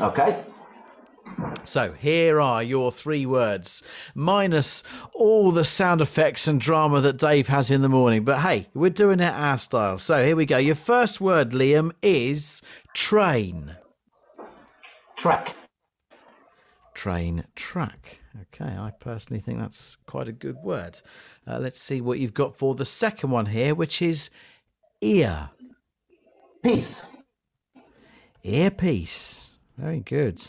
Okay. 0.00 0.42
So 1.62 1.92
here 1.92 2.40
are 2.40 2.64
your 2.64 2.90
three 2.90 3.26
words, 3.26 3.84
minus 4.12 4.82
all 5.14 5.52
the 5.52 5.64
sound 5.64 6.00
effects 6.00 6.48
and 6.48 6.60
drama 6.60 7.00
that 7.00 7.16
Dave 7.16 7.46
has 7.46 7.70
in 7.70 7.82
the 7.82 7.88
morning. 7.88 8.24
But 8.24 8.40
hey, 8.40 8.66
we're 8.74 8.90
doing 8.90 9.20
it 9.20 9.32
our 9.32 9.56
style. 9.56 9.98
So 9.98 10.26
here 10.26 10.34
we 10.34 10.46
go. 10.46 10.58
Your 10.58 10.74
first 10.74 11.20
word, 11.20 11.50
Liam, 11.50 11.92
is 12.02 12.60
train. 12.92 13.76
Track. 15.16 15.54
train 16.92 17.44
track. 17.54 18.18
Okay, 18.40 18.64
I 18.76 18.90
personally 18.98 19.40
think 19.40 19.58
that's 19.58 19.96
quite 20.06 20.26
a 20.26 20.32
good 20.32 20.56
word. 20.56 21.00
Uh, 21.46 21.58
let's 21.58 21.80
see 21.80 22.00
what 22.00 22.18
you've 22.18 22.32
got 22.32 22.56
for 22.56 22.74
the 22.74 22.84
second 22.86 23.30
one 23.30 23.46
here, 23.46 23.74
which 23.74 24.00
is 24.00 24.30
ear. 25.02 25.50
Peace. 26.62 27.02
Earpiece. 28.42 29.52
Very 29.76 30.00
good. 30.00 30.40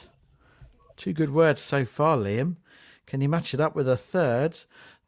Two 0.96 1.12
good 1.14 1.32
words 1.32 1.62
so 1.62 1.86
far, 1.86 2.18
Liam. 2.18 2.56
Can 3.06 3.20
you 3.22 3.28
match 3.30 3.54
it 3.54 3.60
up 3.60 3.76
with 3.76 3.90
a 3.90 3.98
third? 3.98 4.58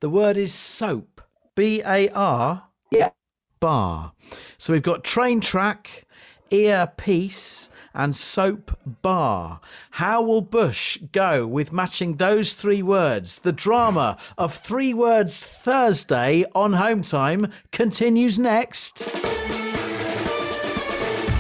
The 0.02 0.10
word 0.10 0.38
is 0.38 0.54
soap. 0.54 1.22
B 1.56 1.82
A 1.86 2.10
R 2.10 2.68
Yeah. 2.92 3.12
bar. 3.60 4.14
So 4.58 4.74
we've 4.74 4.84
got 4.84 5.04
train 5.04 5.40
track, 5.40 6.06
earpiece, 6.51 7.69
and 7.95 8.15
soap 8.15 8.77
bar. 9.01 9.62
How 9.91 10.21
will 10.21 10.41
Bush 10.41 10.97
go 11.12 11.47
with 11.47 11.71
matching 11.71 12.17
those 12.17 12.53
three 12.53 12.84
words? 12.84 13.39
The 13.39 13.53
drama 13.53 14.17
of 14.38 14.53
Three 14.53 14.93
Words 14.93 15.43
Thursday 15.43 16.43
on 16.53 16.73
Home 16.73 17.01
Time 17.01 17.51
continues 17.71 18.38
next. 18.38 19.08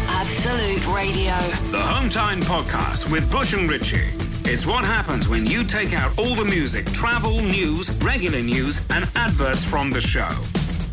Absolute 0.07 0.87
Radio. 0.87 1.35
The 1.71 1.81
Home 1.81 2.09
Time 2.09 2.41
Podcast 2.41 3.11
with 3.11 3.29
Bush 3.31 3.53
and 3.53 3.69
Richie. 3.69 4.09
It's 4.47 4.65
what 4.65 4.85
happens 4.85 5.27
when 5.27 5.45
you 5.45 5.63
take 5.63 5.93
out 5.93 6.17
all 6.17 6.35
the 6.35 6.45
music, 6.45 6.85
travel, 6.93 7.41
news, 7.41 7.95
regular 7.97 8.41
news, 8.41 8.85
and 8.91 9.09
adverts 9.15 9.65
from 9.65 9.89
the 9.89 9.99
show. 9.99 10.29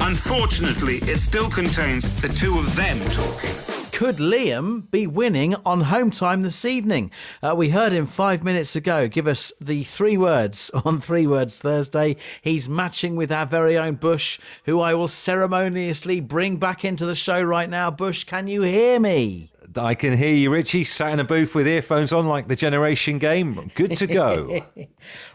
Unfortunately, 0.01 0.97
it 1.03 1.19
still 1.19 1.51
contains 1.51 2.11
the 2.21 2.29
two 2.29 2.59
of 2.59 2.75
them 2.75 2.99
talking. 3.11 3.72
Could 4.03 4.17
Liam 4.17 4.91
be 4.91 5.07
winning 5.07 5.55
on 5.65 5.83
home 5.83 6.11
time 6.11 6.43
this 6.43 6.65
evening? 6.65 7.13
Uh, 7.41 7.55
we 7.57 7.69
heard 7.69 7.93
him 7.93 8.07
five 8.07 8.43
minutes 8.43 8.75
ago 8.75 9.07
give 9.07 9.29
us 9.29 9.53
the 9.61 9.85
three 9.85 10.17
words 10.17 10.73
on 10.85 11.01
Three 11.01 11.25
Words 11.25 11.61
Thursday. 11.61 12.17
He's 12.41 12.69
matching 12.69 13.15
with 13.15 13.31
our 13.31 13.47
very 13.47 13.79
own 13.79 13.95
Bush, 13.95 14.41
who 14.65 14.81
I 14.81 14.95
will 14.95 15.07
ceremoniously 15.07 16.19
bring 16.19 16.57
back 16.57 16.85
into 16.85 17.07
the 17.07 17.15
show 17.15 17.41
right 17.41 17.71
now. 17.71 17.93
Bush, 17.93 18.25
can 18.25 18.49
you 18.49 18.63
hear 18.63 18.99
me? 18.99 19.52
I 19.77 19.95
can 19.95 20.17
hear 20.17 20.35
you, 20.35 20.53
Richie, 20.53 20.85
sat 20.85 21.13
in 21.13 21.21
a 21.21 21.25
booth 21.25 21.55
with 21.55 21.67
earphones 21.67 22.13
on 22.13 22.27
like 22.27 22.49
the 22.49 22.57
generation 22.57 23.19
game. 23.19 23.71
Good 23.75 23.97
to 23.97 24.07
go. 24.07 24.65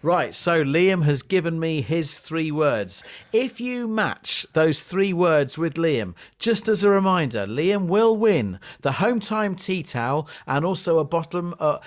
Right, 0.02 0.34
so 0.34 0.64
Liam 0.64 1.04
has 1.04 1.22
given 1.22 1.60
me 1.60 1.82
his 1.82 2.20
three 2.20 2.52
words. 2.52 3.04
If 3.34 3.60
you 3.60 3.86
match 3.88 4.48
those 4.54 4.82
three 4.82 5.12
words 5.12 5.58
with 5.58 5.74
Liam, 5.74 6.16
just 6.40 6.70
as 6.70 6.86
a 6.86 6.90
reminder, 6.90 7.46
Liam 7.46 7.88
will 7.88 8.16
win 8.16 8.60
the 8.82 8.94
home 8.94 9.20
time 9.20 9.56
tea 9.56 9.84
towel 9.84 10.30
and 10.46 10.64
also 10.64 11.00
a 11.00 11.04
bottle 11.04 11.54
uh, 11.60 11.80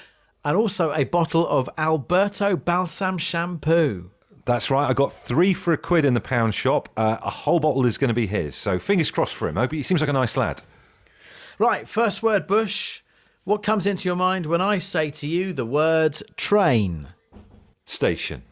and 0.45 0.57
also 0.57 0.93
a 0.93 1.05
bottle 1.05 1.49
of 1.49 1.71
Alberto 1.79 2.55
Balsam 2.57 3.17
shampoo. 3.17 4.11
That's 4.45 4.71
right. 4.71 4.89
I 4.89 4.93
got 4.93 5.13
three 5.13 5.55
for 5.55 5.73
a 5.73 5.79
quid 5.79 6.05
in 6.05 6.15
the 6.15 6.21
pound 6.21 6.55
shop. 6.55 6.89
Uh, 6.97 7.19
a 7.23 7.31
whole 7.31 7.61
bottle 7.61 7.87
is 7.87 7.99
going 7.99 8.09
to 8.09 8.15
be 8.15 8.27
his. 8.27 8.55
So 8.55 8.79
fingers 8.79 9.11
crossed 9.11 9.35
for 9.35 9.49
him. 9.49 9.57
Hope 9.57 9.73
he 9.73 9.83
seems 9.83 10.01
like 10.01 10.11
a 10.11 10.15
nice 10.15 10.37
lad. 10.37 10.61
Right, 11.61 11.87
first 11.87 12.23
word, 12.23 12.47
Bush. 12.47 13.03
What 13.45 13.63
comes 13.63 13.85
into 13.85 14.09
your 14.09 14.17
mind 14.17 14.47
when 14.47 14.63
I 14.63 14.79
say 14.79 15.11
to 15.11 15.27
you 15.27 15.53
the 15.53 15.67
word 15.67 16.17
train? 16.39 17.09
Station. 17.85 18.45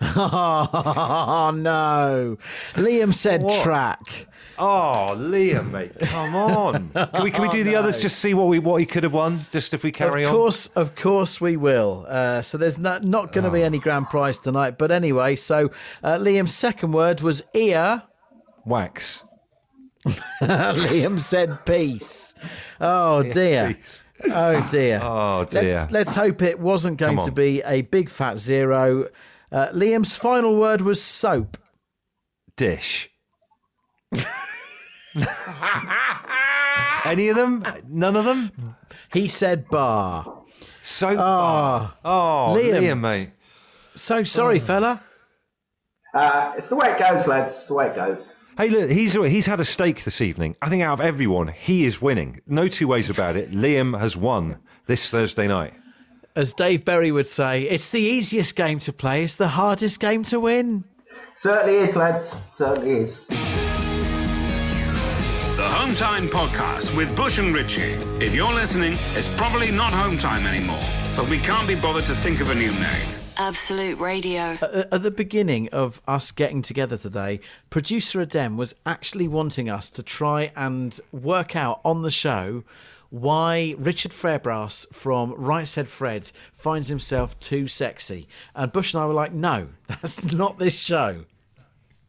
Oh 0.00 1.50
no. 1.56 2.38
Liam 2.74 3.12
said 3.12 3.42
What? 3.42 3.64
track. 3.64 4.28
Oh, 4.56 5.14
Liam, 5.16 5.72
mate, 5.72 5.90
come 6.02 6.36
on. 6.36 6.90
Can 6.94 7.24
we 7.24 7.32
can 7.32 7.42
we 7.42 7.48
do 7.58 7.64
the 7.64 7.74
others? 7.74 8.00
Just 8.00 8.20
see 8.20 8.32
what 8.32 8.46
we 8.46 8.60
what 8.60 8.76
he 8.76 8.86
could 8.86 9.02
have 9.02 9.12
won. 9.12 9.46
Just 9.50 9.74
if 9.74 9.82
we 9.82 9.90
carry 9.90 10.24
on. 10.24 10.28
of 10.28 10.34
on. 10.34 10.40
course, 10.40 10.66
of 10.68 10.94
course 10.94 11.40
we 11.40 11.56
will. 11.56 12.06
Uh, 12.08 12.42
so 12.42 12.56
there's 12.58 12.78
not 12.78 13.02
not 13.02 13.32
going 13.32 13.44
to 13.44 13.50
be 13.50 13.64
any 13.64 13.80
grand 13.80 14.08
prize 14.08 14.38
tonight. 14.38 14.78
But 14.78 14.92
anyway, 14.92 15.34
so 15.34 15.72
uh, 16.04 16.16
Liam's 16.18 16.54
second 16.54 16.92
word 16.92 17.22
was 17.22 17.42
ear. 17.54 18.04
Wax. 18.64 19.24
Liam 20.42 21.18
said 21.18 21.64
peace. 21.64 22.34
Oh 22.80 23.22
dear. 23.22 23.74
Peace. 23.74 24.04
Oh 24.32 24.66
dear. 24.70 25.00
Oh, 25.02 25.44
dear. 25.44 25.62
Let's, 25.62 25.90
let's 25.90 26.14
hope 26.14 26.40
it 26.42 26.58
wasn't 26.60 26.98
going 26.98 27.18
to 27.18 27.32
be 27.32 27.62
a 27.62 27.82
big 27.82 28.08
fat 28.08 28.38
zero. 28.38 29.08
Uh, 29.50 29.68
Liam's 29.72 30.16
final 30.16 30.56
word 30.58 30.80
was 30.82 31.02
soap. 31.02 31.56
Dish. 32.56 33.10
Any 37.04 37.28
of 37.28 37.36
them? 37.36 37.62
None 37.88 38.16
of 38.16 38.24
them? 38.24 38.76
He 39.12 39.28
said 39.28 39.68
bar. 39.68 40.42
So 40.80 41.16
bar. 41.16 41.94
Oh, 42.04 42.54
Liam. 42.56 42.80
Liam. 42.80 43.00
mate. 43.00 43.30
So 43.94 44.24
sorry, 44.24 44.58
Oh. 44.58 44.64
fella. 44.64 45.02
Uh, 46.14 46.52
it's 46.56 46.68
the 46.68 46.76
way 46.76 46.88
it 46.90 46.98
goes, 46.98 47.26
lads. 47.26 47.52
It's 47.52 47.64
The 47.64 47.74
way 47.74 47.86
it 47.88 47.96
goes. 47.96 48.34
Hey, 48.56 48.68
look, 48.68 48.88
he's 48.88 49.14
he's 49.14 49.46
had 49.46 49.58
a 49.58 49.64
stake 49.64 50.04
this 50.04 50.20
evening. 50.20 50.54
I 50.62 50.68
think 50.68 50.82
out 50.82 51.00
of 51.00 51.00
everyone, 51.00 51.48
he 51.48 51.84
is 51.84 52.00
winning. 52.00 52.40
No 52.46 52.68
two 52.68 52.86
ways 52.86 53.10
about 53.10 53.34
it. 53.34 53.50
Liam 53.50 53.98
has 53.98 54.16
won 54.16 54.58
this 54.86 55.10
Thursday 55.10 55.48
night. 55.48 55.74
As 56.36 56.52
Dave 56.52 56.84
Berry 56.84 57.10
would 57.10 57.26
say, 57.26 57.62
it's 57.64 57.90
the 57.90 58.00
easiest 58.00 58.54
game 58.54 58.78
to 58.80 58.92
play. 58.92 59.24
It's 59.24 59.34
the 59.34 59.48
hardest 59.48 59.98
game 59.98 60.22
to 60.24 60.38
win. 60.38 60.84
Certainly 61.34 61.78
is, 61.78 61.96
lads. 61.96 62.36
Certainly 62.54 62.92
is. 62.92 63.20
The 65.56 65.68
Home 65.68 65.94
Time 65.96 66.28
Podcast 66.28 66.96
with 66.96 67.14
Bush 67.16 67.38
and 67.38 67.52
Ritchie. 67.52 67.94
If 68.20 68.36
you're 68.36 68.52
listening, 68.52 68.96
it's 69.14 69.32
probably 69.34 69.72
not 69.72 69.92
Home 69.92 70.16
Time 70.16 70.46
anymore, 70.46 70.84
but 71.16 71.28
we 71.28 71.38
can't 71.38 71.66
be 71.66 71.74
bothered 71.74 72.06
to 72.06 72.14
think 72.14 72.40
of 72.40 72.50
a 72.50 72.54
new 72.54 72.70
name. 72.70 73.13
Absolute 73.36 73.98
Radio. 73.98 74.56
At 74.62 74.92
at 74.92 75.02
the 75.02 75.10
beginning 75.10 75.68
of 75.70 76.00
us 76.06 76.30
getting 76.30 76.62
together 76.62 76.96
today, 76.96 77.40
producer 77.70 78.24
Adem 78.24 78.56
was 78.56 78.74
actually 78.86 79.28
wanting 79.28 79.68
us 79.68 79.90
to 79.90 80.02
try 80.02 80.52
and 80.56 80.98
work 81.12 81.56
out 81.56 81.80
on 81.84 82.02
the 82.02 82.10
show 82.10 82.64
why 83.10 83.74
Richard 83.78 84.12
Fairbrass 84.12 84.92
from 84.92 85.32
Right 85.34 85.68
Said 85.68 85.88
Fred 85.88 86.32
finds 86.52 86.88
himself 86.88 87.38
too 87.38 87.66
sexy. 87.68 88.26
And 88.54 88.72
Bush 88.72 88.92
and 88.94 89.02
I 89.02 89.06
were 89.06 89.14
like, 89.14 89.32
no, 89.32 89.68
that's 89.86 90.32
not 90.32 90.58
this 90.58 90.74
show. 90.74 91.24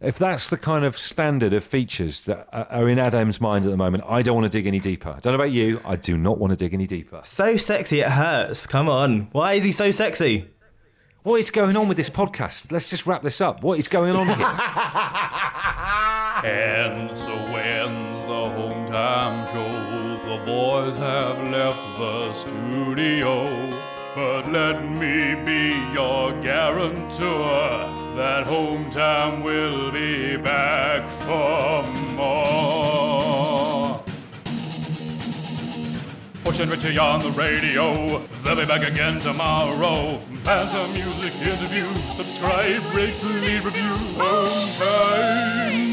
If 0.01 0.17
that's 0.17 0.49
the 0.49 0.57
kind 0.57 0.83
of 0.83 0.97
standard 0.97 1.53
of 1.53 1.63
features 1.63 2.25
that 2.25 2.47
are- 2.51 2.67
are 2.69 2.89
in 2.89 2.97
Adam's 2.97 3.39
mind 3.39 3.65
at 3.65 3.71
the 3.71 3.77
moment, 3.77 4.03
I 4.07 4.21
don't 4.23 4.35
want 4.35 4.51
to 4.51 4.55
dig 4.57 4.67
any 4.67 4.79
deeper. 4.79 5.09
I 5.09 5.19
don't 5.19 5.31
know 5.33 5.35
about 5.35 5.51
you. 5.51 5.79
I 5.85 5.95
do 5.95 6.17
not 6.17 6.37
want 6.37 6.51
to 6.51 6.57
dig 6.57 6.73
any 6.73 6.85
deeper. 6.85 7.21
So 7.23 7.55
sexy 7.55 8.01
it 8.01 8.09
hurts. 8.11 8.67
Come 8.67 8.89
on. 8.89 9.29
Why 9.31 9.53
is 9.53 9.63
he 9.63 9.71
so 9.71 9.91
sexy? 9.91 10.49
What 11.25 11.39
is 11.39 11.49
going 11.49 11.75
on 11.75 11.87
with 11.87 11.97
this 11.97 12.07
podcast? 12.11 12.71
Let's 12.71 12.87
just 12.87 13.07
wrap 13.07 13.23
this 13.23 13.41
up. 13.41 13.63
What 13.63 13.79
is 13.79 13.87
going 13.87 14.15
on 14.15 14.27
here? 14.27 14.37
And 16.45 17.17
so 17.17 17.33
ends 17.33 18.21
the 18.27 18.49
home 18.55 18.85
time 18.85 19.47
show. 19.51 20.37
The 20.37 20.45
boys 20.45 20.97
have 20.97 21.39
left 21.49 21.97
the 21.97 22.31
studio. 22.33 23.45
But 24.13 24.51
let 24.51 24.83
me 24.83 25.33
be 25.43 25.69
your 25.93 26.31
guarantor 26.43 27.89
that 28.15 28.45
home 28.47 28.91
time 28.91 29.41
will 29.41 29.91
be 29.91 30.37
back 30.37 31.09
for 31.21 31.81
more. 32.13 33.14
And 36.59 36.71
Richie 36.71 36.97
on 36.97 37.21
the 37.21 37.31
radio. 37.31 38.19
They'll 38.43 38.55
be 38.55 38.65
back 38.65 38.87
again 38.87 39.19
tomorrow. 39.19 40.19
Banter, 40.43 40.93
music, 40.93 41.33
Interview. 41.41 41.85
Subscribe, 42.13 42.81
rate, 42.95 43.21
leave 43.23 43.65
review. 43.65 43.95
Home. 44.17 45.84